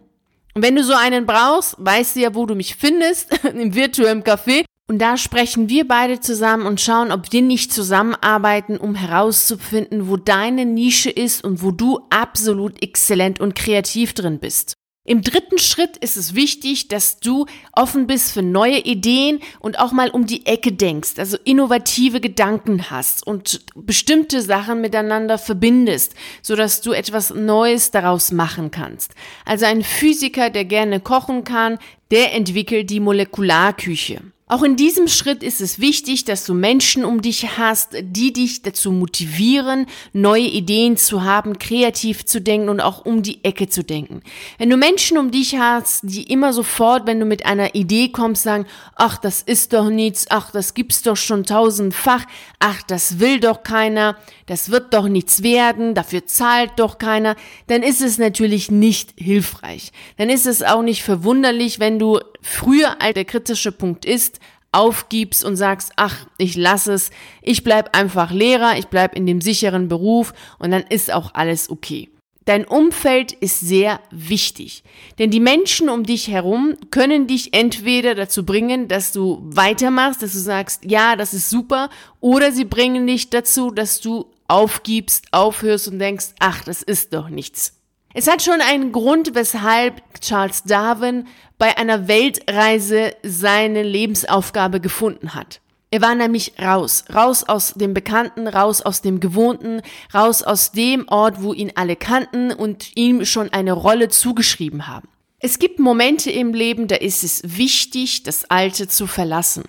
Und 0.56 0.64
wenn 0.64 0.76
du 0.76 0.84
so 0.84 0.94
einen 0.94 1.28
brauchst, 1.28 1.76
weißt 1.78 2.16
du 2.16 2.22
ja, 2.22 2.34
wo 2.34 2.48
du 2.48 2.56
mich 2.56 2.76
findest, 2.76 3.32
im 3.54 3.76
virtuellen 3.76 4.24
Café. 4.24 4.66
Und 4.92 5.00
da 5.00 5.16
sprechen 5.16 5.70
wir 5.70 5.88
beide 5.88 6.20
zusammen 6.20 6.66
und 6.66 6.82
schauen, 6.82 7.14
ob 7.14 7.32
wir 7.32 7.42
nicht 7.42 7.72
zusammenarbeiten, 7.72 8.76
um 8.76 8.94
herauszufinden, 8.94 10.10
wo 10.10 10.18
deine 10.18 10.66
Nische 10.66 11.10
ist 11.10 11.46
und 11.46 11.64
wo 11.64 11.72
du 11.72 12.02
absolut 12.10 12.84
exzellent 12.84 13.40
und 13.40 13.56
kreativ 13.56 14.14
drin 14.14 14.40
bist. 14.40 14.74
Im 15.06 15.22
dritten 15.22 15.60
Schritt 15.60 15.96
ist 15.96 16.18
es 16.18 16.36
wichtig, 16.36 16.90
dass 16.90 17.22
du 17.22 17.46
offen 17.72 18.06
bist 18.06 18.34
für 18.34 18.42
neue 18.42 18.80
Ideen 18.80 19.40
und 19.62 19.80
auch 19.80 19.94
mal 19.94 20.10
um 20.10 20.26
die 20.26 20.46
Ecke 20.46 20.74
denkst, 20.74 21.14
also 21.16 21.38
innovative 21.46 22.20
Gedanken 22.20 22.92
hast 22.92 23.26
und 23.26 23.62
bestimmte 23.76 24.42
Sachen 24.42 24.82
miteinander 24.82 25.38
verbindest, 25.38 26.16
so 26.42 26.58
dass 26.58 26.82
du 26.82 26.92
etwas 26.92 27.34
Neues 27.34 27.92
daraus 27.92 28.34
machen 28.34 28.72
kannst. 28.72 29.16
Also 29.46 29.68
ein 29.68 29.84
Physiker, 29.84 30.50
der 30.50 30.66
gerne 30.66 31.00
kochen 31.00 31.46
kann, 31.46 31.80
der 32.12 32.34
entwickelt 32.34 32.90
die 32.90 33.00
Molekularküche. 33.00 34.20
Auch 34.52 34.64
in 34.64 34.76
diesem 34.76 35.08
Schritt 35.08 35.44
ist 35.44 35.62
es 35.62 35.80
wichtig, 35.80 36.26
dass 36.26 36.44
du 36.44 36.54
Menschen 36.54 37.06
um 37.06 37.22
dich 37.22 37.58
hast, 37.58 37.96
die 38.02 38.34
dich 38.34 38.62
dazu 38.64 38.92
motivieren, 38.92 39.86
neue 40.12 40.44
Ideen 40.44 40.98
zu 40.98 41.24
haben, 41.24 41.58
kreativ 41.58 42.26
zu 42.26 42.42
denken 42.42 42.68
und 42.68 42.82
auch 42.82 43.06
um 43.06 43.24
die 43.24 43.46
Ecke 43.46 43.70
zu 43.70 43.82
denken. 43.82 44.22
Wenn 44.58 44.70
du 44.70 44.76
Menschen 44.76 45.18
um 45.18 45.32
dich 45.32 45.58
hast, 45.58 46.02
die 46.04 46.24
immer 46.24 46.52
sofort, 46.52 47.08
wenn 47.08 47.22
du 47.22 47.26
mit 47.26 47.46
einer 47.46 47.76
Idee 47.76 48.10
kommst, 48.10 48.44
sagen, 48.44 48.66
ach, 48.98 49.18
das 49.20 49.42
ist 49.42 49.72
doch 49.72 49.90
nichts, 49.90 50.26
ach, 50.30 50.52
das 50.52 50.74
gibt's 50.74 51.02
doch 51.02 51.16
schon 51.16 51.46
tausendfach, 51.46 52.26
ach, 52.60 52.84
das 52.84 53.20
will 53.20 53.40
doch 53.40 53.64
keiner, 53.64 54.18
das 54.48 54.70
wird 54.70 54.94
doch 54.94 55.08
nichts 55.08 55.44
werden, 55.44 55.96
dafür 55.96 56.26
zahlt 56.26 56.72
doch 56.76 56.98
keiner, 56.98 57.38
dann 57.68 57.84
ist 57.84 58.02
es 58.02 58.18
natürlich 58.18 58.70
nicht 58.70 59.14
hilfreich. 59.16 59.94
Dann 60.18 60.30
ist 60.30 60.46
es 60.46 60.62
auch 60.62 60.82
nicht 60.82 61.04
verwunderlich, 61.04 61.80
wenn 61.80 62.00
du 62.00 62.20
früher, 62.42 63.02
als 63.02 63.14
der 63.14 63.26
kritische 63.26 63.72
Punkt 63.72 64.06
ist, 64.06 64.40
aufgibst 64.72 65.44
und 65.44 65.56
sagst, 65.56 65.92
ach, 65.98 66.26
ich 66.38 66.56
lasse 66.56 66.94
es, 66.94 67.12
ich 67.42 67.64
bleib 67.64 67.96
einfach 67.96 68.32
Lehrer, 68.32 68.78
ich 68.78 68.88
bleib 68.88 69.16
in 69.16 69.26
dem 69.26 69.42
sicheren 69.42 69.88
Beruf 69.88 70.34
und 70.60 70.72
dann 70.72 70.84
ist 70.84 71.12
auch 71.12 71.34
alles 71.34 71.70
okay. 71.70 72.10
Dein 72.46 72.66
Umfeld 72.66 73.34
ist 73.34 73.60
sehr 73.60 74.00
wichtig, 74.10 74.84
denn 75.20 75.30
die 75.30 75.40
Menschen 75.40 75.90
um 75.90 76.04
dich 76.04 76.28
herum 76.28 76.76
können 76.90 77.28
dich 77.28 77.54
entweder 77.54 78.16
dazu 78.16 78.46
bringen, 78.46 78.88
dass 78.88 79.12
du 79.12 79.40
weitermachst, 79.44 80.24
dass 80.24 80.34
du 80.34 80.40
sagst, 80.40 80.84
ja, 80.86 81.16
das 81.16 81.36
ist 81.36 81.52
super, 81.52 81.90
oder 82.20 82.52
sie 82.52 82.66
bringen 82.66 83.06
dich 83.06 83.30
dazu, 83.30 83.70
dass 83.70 84.02
du 84.02 84.26
aufgibst, 84.48 85.28
aufhörst 85.32 85.88
und 85.88 86.00
denkst, 86.00 86.30
ach, 86.40 86.64
das 86.64 86.82
ist 86.82 87.14
doch 87.14 87.30
nichts. 87.30 87.81
Es 88.14 88.28
hat 88.28 88.42
schon 88.42 88.60
einen 88.62 88.92
Grund, 88.92 89.36
weshalb 89.36 90.02
Charles 90.20 90.64
Darwin 90.64 91.28
bei 91.58 91.78
einer 91.78 92.08
Weltreise 92.08 93.16
seine 93.24 93.84
Lebensaufgabe 93.84 94.82
gefunden 94.82 95.34
hat. 95.34 95.62
Er 95.92 96.02
war 96.02 96.16
nämlich 96.16 96.54
raus, 96.62 97.06
raus 97.14 97.44
aus 97.44 97.74
dem 97.74 97.94
Bekannten, 97.94 98.48
raus 98.48 98.82
aus 98.82 99.02
dem 99.02 99.20
Gewohnten, 99.20 99.82
raus 100.14 100.42
aus 100.42 100.72
dem 100.72 101.08
Ort, 101.10 101.42
wo 101.42 101.54
ihn 101.54 101.72
alle 101.76 101.96
kannten 101.96 102.52
und 102.52 102.96
ihm 102.96 103.26
schon 103.26 103.52
eine 103.52 103.74
Rolle 103.74 104.08
zugeschrieben 104.08 104.88
haben. 104.88 105.08
Es 105.40 105.60
gibt 105.60 105.80
Momente 105.80 106.32
im 106.32 106.54
Leben, 106.54 106.88
da 106.88 106.96
ist 106.96 107.24
es 107.24 107.42
wichtig, 107.44 108.24
das 108.24 108.50
Alte 108.50 108.88
zu 108.88 109.08
verlassen. 109.08 109.64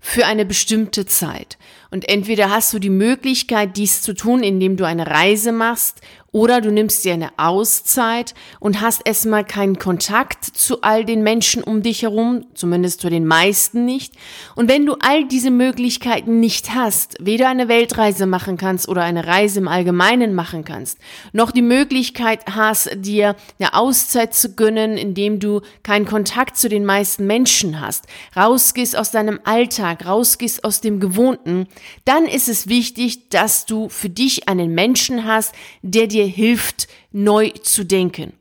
Für 0.00 0.26
eine 0.26 0.46
bestimmte 0.46 1.06
Zeit. 1.06 1.58
Und 1.90 2.08
entweder 2.08 2.50
hast 2.50 2.72
du 2.72 2.78
die 2.78 2.90
Möglichkeit, 2.90 3.76
dies 3.76 4.02
zu 4.02 4.14
tun, 4.14 4.42
indem 4.42 4.76
du 4.76 4.84
eine 4.84 5.08
Reise 5.08 5.50
machst 5.50 6.00
oder 6.32 6.60
du 6.60 6.70
nimmst 6.70 7.04
dir 7.04 7.14
eine 7.14 7.30
Auszeit 7.38 8.34
und 8.60 8.80
hast 8.80 9.02
erstmal 9.04 9.44
keinen 9.44 9.78
Kontakt 9.78 10.44
zu 10.44 10.82
all 10.82 11.04
den 11.04 11.22
Menschen 11.22 11.64
um 11.64 11.82
dich 11.82 12.02
herum, 12.02 12.46
zumindest 12.54 13.00
zu 13.00 13.10
den 13.10 13.26
meisten 13.26 13.84
nicht. 13.84 14.14
Und 14.54 14.68
wenn 14.68 14.86
du 14.86 14.94
all 15.00 15.26
diese 15.26 15.50
Möglichkeiten 15.50 16.38
nicht 16.38 16.72
hast, 16.74 17.16
weder 17.20 17.48
eine 17.48 17.66
Weltreise 17.66 18.26
machen 18.26 18.56
kannst 18.56 18.88
oder 18.88 19.02
eine 19.02 19.26
Reise 19.26 19.58
im 19.58 19.68
Allgemeinen 19.68 20.34
machen 20.34 20.64
kannst, 20.64 20.98
noch 21.32 21.50
die 21.50 21.62
Möglichkeit 21.62 22.44
hast, 22.54 22.90
dir 22.94 23.34
eine 23.58 23.74
Auszeit 23.74 24.34
zu 24.34 24.54
gönnen, 24.54 24.96
indem 24.96 25.40
du 25.40 25.62
keinen 25.82 26.06
Kontakt 26.06 26.56
zu 26.56 26.68
den 26.68 26.84
meisten 26.84 27.26
Menschen 27.26 27.80
hast, 27.80 28.04
rausgehst 28.36 28.96
aus 28.96 29.10
deinem 29.10 29.40
Alltag, 29.44 30.06
rausgehst 30.06 30.62
aus 30.62 30.80
dem 30.80 31.00
Gewohnten, 31.00 31.66
dann 32.04 32.26
ist 32.26 32.48
es 32.48 32.68
wichtig, 32.68 33.30
dass 33.30 33.66
du 33.66 33.88
für 33.88 34.08
dich 34.08 34.48
einen 34.48 34.74
Menschen 34.74 35.24
hast, 35.24 35.54
der 35.82 36.06
dir 36.06 36.26
hilft, 36.26 36.88
neu 37.12 37.50
zu 37.50 37.84
denken. 37.84 38.32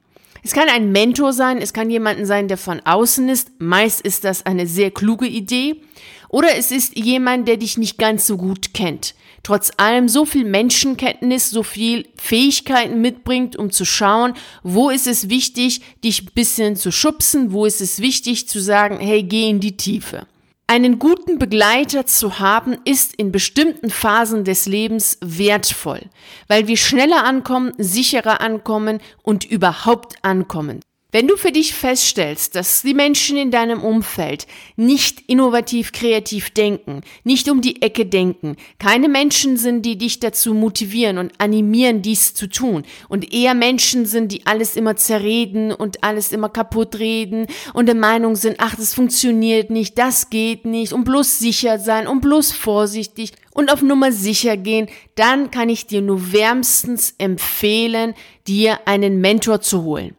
Es 0.43 0.54
kann 0.54 0.69
ein 0.69 0.91
Mentor 0.91 1.34
sein, 1.34 1.58
es 1.58 1.73
kann 1.73 1.89
jemanden 1.89 2.25
sein, 2.25 2.47
der 2.47 2.58
von 2.58 2.80
außen 2.80 3.28
ist. 3.30 3.52
Meist 3.60 4.02
ist 4.02 4.23
das 4.23 4.45
eine 4.45 4.67
sehr 4.67 4.91
kluge 4.91 5.28
Idee. 5.28 5.82
Oder 6.30 6.56
es 6.56 6.71
ist 6.71 6.95
jemand, 6.95 7.47
der 7.47 7.58
dich 7.58 7.78
nicht 7.78 7.97
ganz 7.97 8.25
so 8.25 8.38
gut 8.38 8.73
kennt. 8.73 9.15
Trotz 9.43 9.71
allem 9.78 10.08
so 10.08 10.25
viel 10.25 10.45
Menschenkenntnis, 10.45 11.49
so 11.49 11.63
viel 11.63 12.08
Fähigkeiten 12.15 13.02
mitbringt, 13.02 13.56
um 13.56 13.71
zu 13.71 13.86
schauen, 13.86 14.34
wo 14.63 14.89
ist 14.89 15.08
es 15.08 15.30
wichtig, 15.30 15.82
dich 16.04 16.23
ein 16.23 16.32
bisschen 16.36 16.75
zu 16.75 16.91
schubsen, 16.91 17.52
wo 17.52 17.65
ist 17.65 17.82
es 17.82 17.99
wichtig 17.99 18.47
zu 18.47 18.60
sagen, 18.60 18.99
hey, 18.99 19.23
geh 19.23 19.49
in 19.49 19.60
die 19.60 19.78
Tiefe. 19.78 20.28
Einen 20.69 20.99
guten 20.99 21.39
Begleiter 21.39 22.05
zu 22.05 22.38
haben, 22.38 22.77
ist 22.86 23.15
in 23.15 23.32
bestimmten 23.32 23.89
Phasen 23.89 24.43
des 24.43 24.67
Lebens 24.67 25.17
wertvoll, 25.19 26.01
weil 26.47 26.67
wir 26.67 26.77
schneller 26.77 27.23
ankommen, 27.23 27.73
sicherer 27.79 28.39
ankommen 28.39 28.99
und 29.23 29.45
überhaupt 29.45 30.17
ankommen. 30.21 30.82
Wenn 31.12 31.28
du 31.28 31.38
für 31.38 31.52
dich 31.52 31.74
feststellst, 31.74 32.54
dass 32.54 32.84
die 32.84 32.93
Menschen 32.93 33.36
in 33.36 33.50
deinem 33.50 33.82
Umfeld 33.82 34.45
nicht 34.76 35.24
innovativ 35.26 35.91
kreativ 35.91 36.52
denken, 36.52 37.02
nicht 37.24 37.50
um 37.50 37.62
die 37.62 37.82
Ecke 37.82 38.06
denken, 38.06 38.58
keine 38.78 39.10
Menschen 39.10 39.58
sind, 39.58 39.88
die 39.88 39.98
dich 39.98 40.19
dazu 40.19 40.54
motivieren 40.54 41.17
und 41.17 41.32
animieren, 41.39 42.04
dies 42.04 42.36
zu 42.36 42.48
tun, 42.48 42.84
und 43.08 43.34
eher 43.34 43.56
Menschen 43.56 44.06
sind, 44.06 44.32
die 44.32 44.45
alles 44.45 44.76
immer 44.76 44.98
zerreden 44.98 45.72
und 45.72 46.04
alles 46.04 46.32
immer 46.32 46.50
kaputt 46.50 47.00
reden 47.00 47.48
und 47.74 47.88
der 47.88 47.95
Meinung 47.95 48.36
sind, 48.36 48.58
ach, 48.60 48.76
das 48.76 48.93
funktioniert 48.93 49.72
nicht, 49.72 49.98
das 49.98 50.30
geht 50.30 50.65
nicht, 50.65 50.93
und 50.93 51.06
bloß 51.06 51.39
sicher 51.39 51.80
sein 51.80 52.06
und 52.06 52.22
bloß 52.22 52.52
vorsichtig 52.52 53.32
und 53.52 53.74
auf 53.74 53.82
Nummer 53.82 54.12
sicher 54.12 54.58
gehen, 54.58 54.88
dann 55.15 55.50
kann 55.50 55.69
ich 55.69 55.88
dir 55.88 56.04
nur 56.04 56.32
wärmstens 56.34 57.15
empfehlen, 57.17 58.13
dir 58.45 58.88
einen 58.88 59.22
Mentor 59.22 59.62
zu 59.62 59.82
holen. 59.82 60.18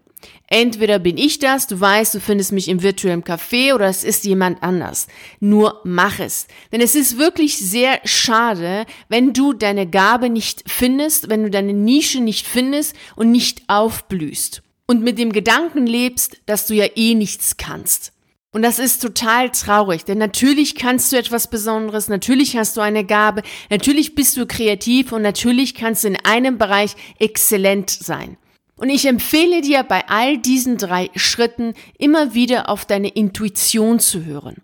Entweder 0.52 0.98
bin 0.98 1.16
ich 1.16 1.38
das, 1.38 1.68
du 1.68 1.78
weißt, 1.78 2.12
du 2.16 2.20
findest 2.20 2.50
mich 2.50 2.66
im 2.66 2.82
virtuellen 2.82 3.22
Café 3.22 3.72
oder 3.72 3.86
es 3.86 4.02
ist 4.02 4.24
jemand 4.24 4.64
anders. 4.64 5.06
Nur 5.38 5.80
mach 5.84 6.18
es. 6.18 6.48
Denn 6.72 6.80
es 6.80 6.96
ist 6.96 7.18
wirklich 7.18 7.56
sehr 7.56 8.00
schade, 8.04 8.84
wenn 9.08 9.32
du 9.32 9.52
deine 9.52 9.88
Gabe 9.88 10.28
nicht 10.28 10.64
findest, 10.68 11.30
wenn 11.30 11.44
du 11.44 11.50
deine 11.50 11.72
Nische 11.72 12.20
nicht 12.20 12.48
findest 12.48 12.96
und 13.14 13.30
nicht 13.30 13.62
aufblühst. 13.68 14.62
Und 14.86 15.04
mit 15.04 15.20
dem 15.20 15.30
Gedanken 15.30 15.86
lebst, 15.86 16.40
dass 16.46 16.66
du 16.66 16.74
ja 16.74 16.86
eh 16.96 17.14
nichts 17.14 17.56
kannst. 17.56 18.12
Und 18.50 18.62
das 18.62 18.80
ist 18.80 19.00
total 19.00 19.50
traurig, 19.50 20.04
denn 20.04 20.18
natürlich 20.18 20.74
kannst 20.74 21.12
du 21.12 21.16
etwas 21.16 21.48
Besonderes, 21.48 22.08
natürlich 22.08 22.56
hast 22.56 22.76
du 22.76 22.80
eine 22.80 23.04
Gabe, 23.04 23.42
natürlich 23.70 24.16
bist 24.16 24.36
du 24.36 24.44
kreativ 24.44 25.12
und 25.12 25.22
natürlich 25.22 25.76
kannst 25.76 26.02
du 26.02 26.08
in 26.08 26.16
einem 26.16 26.58
Bereich 26.58 26.96
exzellent 27.20 27.90
sein. 27.90 28.36
Und 28.81 28.88
ich 28.88 29.05
empfehle 29.05 29.61
dir 29.61 29.83
bei 29.83 30.09
all 30.09 30.38
diesen 30.38 30.79
drei 30.79 31.11
Schritten 31.14 31.75
immer 31.99 32.33
wieder 32.33 32.71
auf 32.71 32.87
deine 32.87 33.09
Intuition 33.09 34.01
zu 34.01 34.25
hören. 34.25 34.57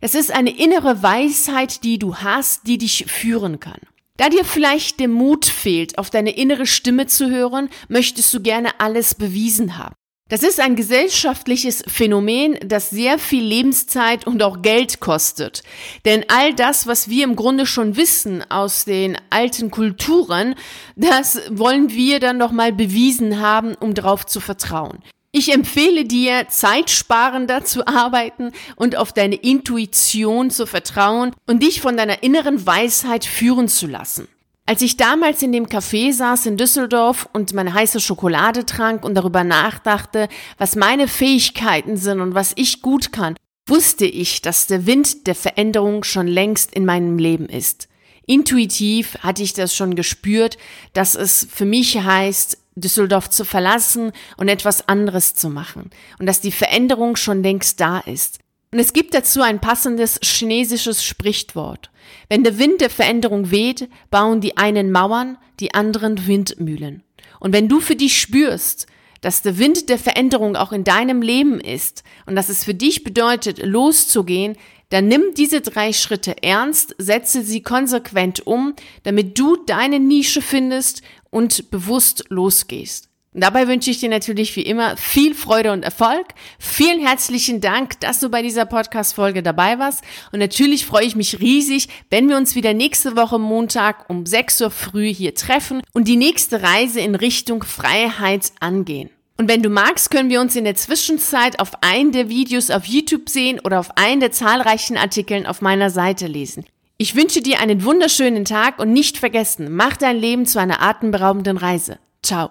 Das 0.00 0.14
ist 0.14 0.32
eine 0.32 0.58
innere 0.58 1.02
Weisheit, 1.02 1.84
die 1.84 1.98
du 1.98 2.16
hast, 2.16 2.66
die 2.66 2.78
dich 2.78 3.04
führen 3.08 3.60
kann. 3.60 3.80
Da 4.16 4.30
dir 4.30 4.46
vielleicht 4.46 4.98
der 4.98 5.08
Mut 5.08 5.44
fehlt, 5.44 5.98
auf 5.98 6.08
deine 6.08 6.30
innere 6.30 6.64
Stimme 6.64 7.06
zu 7.06 7.28
hören, 7.28 7.68
möchtest 7.88 8.32
du 8.32 8.40
gerne 8.40 8.80
alles 8.80 9.14
bewiesen 9.14 9.76
haben. 9.76 9.94
Das 10.30 10.44
ist 10.44 10.60
ein 10.60 10.76
gesellschaftliches 10.76 11.82
Phänomen, 11.88 12.56
das 12.64 12.88
sehr 12.88 13.18
viel 13.18 13.42
Lebenszeit 13.42 14.28
und 14.28 14.44
auch 14.44 14.62
Geld 14.62 15.00
kostet. 15.00 15.64
Denn 16.04 16.24
all 16.28 16.54
das, 16.54 16.86
was 16.86 17.08
wir 17.08 17.24
im 17.24 17.34
Grunde 17.34 17.66
schon 17.66 17.96
wissen 17.96 18.48
aus 18.48 18.84
den 18.84 19.18
alten 19.30 19.72
Kulturen, 19.72 20.54
das 20.94 21.40
wollen 21.50 21.90
wir 21.90 22.20
dann 22.20 22.38
noch 22.38 22.52
mal 22.52 22.72
bewiesen 22.72 23.40
haben, 23.40 23.74
um 23.74 23.92
darauf 23.92 24.24
zu 24.24 24.38
vertrauen. 24.38 25.02
Ich 25.32 25.52
empfehle 25.52 26.04
dir, 26.04 26.46
zeitsparender 26.48 27.64
zu 27.64 27.88
arbeiten 27.88 28.52
und 28.76 28.94
auf 28.94 29.12
deine 29.12 29.34
Intuition 29.34 30.50
zu 30.50 30.64
vertrauen 30.64 31.32
und 31.48 31.64
dich 31.64 31.80
von 31.80 31.96
deiner 31.96 32.22
inneren 32.22 32.64
Weisheit 32.64 33.24
führen 33.24 33.66
zu 33.66 33.88
lassen. 33.88 34.28
Als 34.70 34.82
ich 34.82 34.96
damals 34.96 35.42
in 35.42 35.50
dem 35.50 35.66
Café 35.66 36.12
saß 36.12 36.46
in 36.46 36.56
Düsseldorf 36.56 37.28
und 37.32 37.52
meine 37.54 37.74
heiße 37.74 37.98
Schokolade 37.98 38.64
trank 38.64 39.04
und 39.04 39.16
darüber 39.16 39.42
nachdachte, 39.42 40.28
was 40.58 40.76
meine 40.76 41.08
Fähigkeiten 41.08 41.96
sind 41.96 42.20
und 42.20 42.36
was 42.36 42.52
ich 42.54 42.80
gut 42.80 43.10
kann, 43.10 43.34
wusste 43.66 44.04
ich, 44.04 44.42
dass 44.42 44.68
der 44.68 44.86
Wind 44.86 45.26
der 45.26 45.34
Veränderung 45.34 46.04
schon 46.04 46.28
längst 46.28 46.72
in 46.72 46.84
meinem 46.84 47.18
Leben 47.18 47.46
ist. 47.46 47.88
Intuitiv 48.28 49.18
hatte 49.22 49.42
ich 49.42 49.54
das 49.54 49.74
schon 49.74 49.96
gespürt, 49.96 50.56
dass 50.92 51.16
es 51.16 51.48
für 51.50 51.64
mich 51.64 51.98
heißt, 51.98 52.56
Düsseldorf 52.76 53.28
zu 53.28 53.44
verlassen 53.44 54.12
und 54.36 54.46
etwas 54.46 54.88
anderes 54.88 55.34
zu 55.34 55.50
machen 55.50 55.90
und 56.20 56.26
dass 56.26 56.40
die 56.40 56.52
Veränderung 56.52 57.16
schon 57.16 57.42
längst 57.42 57.80
da 57.80 57.98
ist. 57.98 58.38
Und 58.72 58.78
es 58.78 58.92
gibt 58.92 59.14
dazu 59.14 59.42
ein 59.42 59.60
passendes 59.60 60.20
chinesisches 60.22 61.02
Sprichwort. 61.02 61.90
Wenn 62.28 62.44
der 62.44 62.58
Wind 62.58 62.80
der 62.80 62.90
Veränderung 62.90 63.50
weht, 63.50 63.88
bauen 64.10 64.40
die 64.40 64.56
einen 64.56 64.92
Mauern, 64.92 65.38
die 65.58 65.74
anderen 65.74 66.28
Windmühlen. 66.28 67.02
Und 67.40 67.52
wenn 67.52 67.68
du 67.68 67.80
für 67.80 67.96
dich 67.96 68.20
spürst, 68.20 68.86
dass 69.22 69.42
der 69.42 69.58
Wind 69.58 69.88
der 69.88 69.98
Veränderung 69.98 70.54
auch 70.54 70.72
in 70.72 70.84
deinem 70.84 71.20
Leben 71.20 71.60
ist 71.60 72.04
und 72.26 72.36
dass 72.36 72.48
es 72.48 72.64
für 72.64 72.74
dich 72.74 73.02
bedeutet, 73.02 73.58
loszugehen, 73.58 74.56
dann 74.88 75.08
nimm 75.08 75.34
diese 75.36 75.60
drei 75.60 75.92
Schritte 75.92 76.42
ernst, 76.42 76.94
setze 76.98 77.42
sie 77.42 77.62
konsequent 77.62 78.46
um, 78.46 78.74
damit 79.02 79.38
du 79.38 79.56
deine 79.56 79.98
Nische 80.00 80.42
findest 80.42 81.02
und 81.30 81.70
bewusst 81.70 82.24
losgehst. 82.28 83.09
Dabei 83.32 83.68
wünsche 83.68 83.92
ich 83.92 84.00
dir 84.00 84.08
natürlich 84.08 84.56
wie 84.56 84.62
immer 84.62 84.96
viel 84.96 85.36
Freude 85.36 85.70
und 85.70 85.84
Erfolg. 85.84 86.26
Vielen 86.58 87.00
herzlichen 87.00 87.60
Dank, 87.60 88.00
dass 88.00 88.18
du 88.18 88.28
bei 88.28 88.42
dieser 88.42 88.66
Podcast-Folge 88.66 89.44
dabei 89.44 89.78
warst. 89.78 90.02
Und 90.32 90.40
natürlich 90.40 90.84
freue 90.84 91.04
ich 91.04 91.14
mich 91.14 91.38
riesig, 91.38 91.88
wenn 92.10 92.28
wir 92.28 92.36
uns 92.36 92.56
wieder 92.56 92.74
nächste 92.74 93.14
Woche 93.14 93.38
Montag 93.38 94.10
um 94.10 94.26
6 94.26 94.62
Uhr 94.62 94.70
früh 94.72 95.14
hier 95.14 95.36
treffen 95.36 95.80
und 95.92 96.08
die 96.08 96.16
nächste 96.16 96.60
Reise 96.60 96.98
in 96.98 97.14
Richtung 97.14 97.62
Freiheit 97.62 98.50
angehen. 98.58 99.10
Und 99.36 99.48
wenn 99.48 99.62
du 99.62 99.70
magst, 99.70 100.10
können 100.10 100.28
wir 100.28 100.40
uns 100.40 100.56
in 100.56 100.64
der 100.64 100.74
Zwischenzeit 100.74 101.60
auf 101.60 101.70
einen 101.82 102.10
der 102.10 102.28
Videos 102.28 102.68
auf 102.68 102.84
YouTube 102.84 103.28
sehen 103.28 103.60
oder 103.60 103.78
auf 103.78 103.96
einen 103.96 104.20
der 104.20 104.32
zahlreichen 104.32 104.96
Artikeln 104.96 105.46
auf 105.46 105.62
meiner 105.62 105.90
Seite 105.90 106.26
lesen. 106.26 106.64
Ich 106.98 107.14
wünsche 107.14 107.42
dir 107.42 107.60
einen 107.60 107.84
wunderschönen 107.84 108.44
Tag 108.44 108.80
und 108.80 108.92
nicht 108.92 109.18
vergessen, 109.18 109.68
mach 109.70 109.96
dein 109.96 110.18
Leben 110.18 110.46
zu 110.46 110.60
einer 110.60 110.82
atemberaubenden 110.82 111.56
Reise. 111.56 112.00
Ciao. 112.22 112.48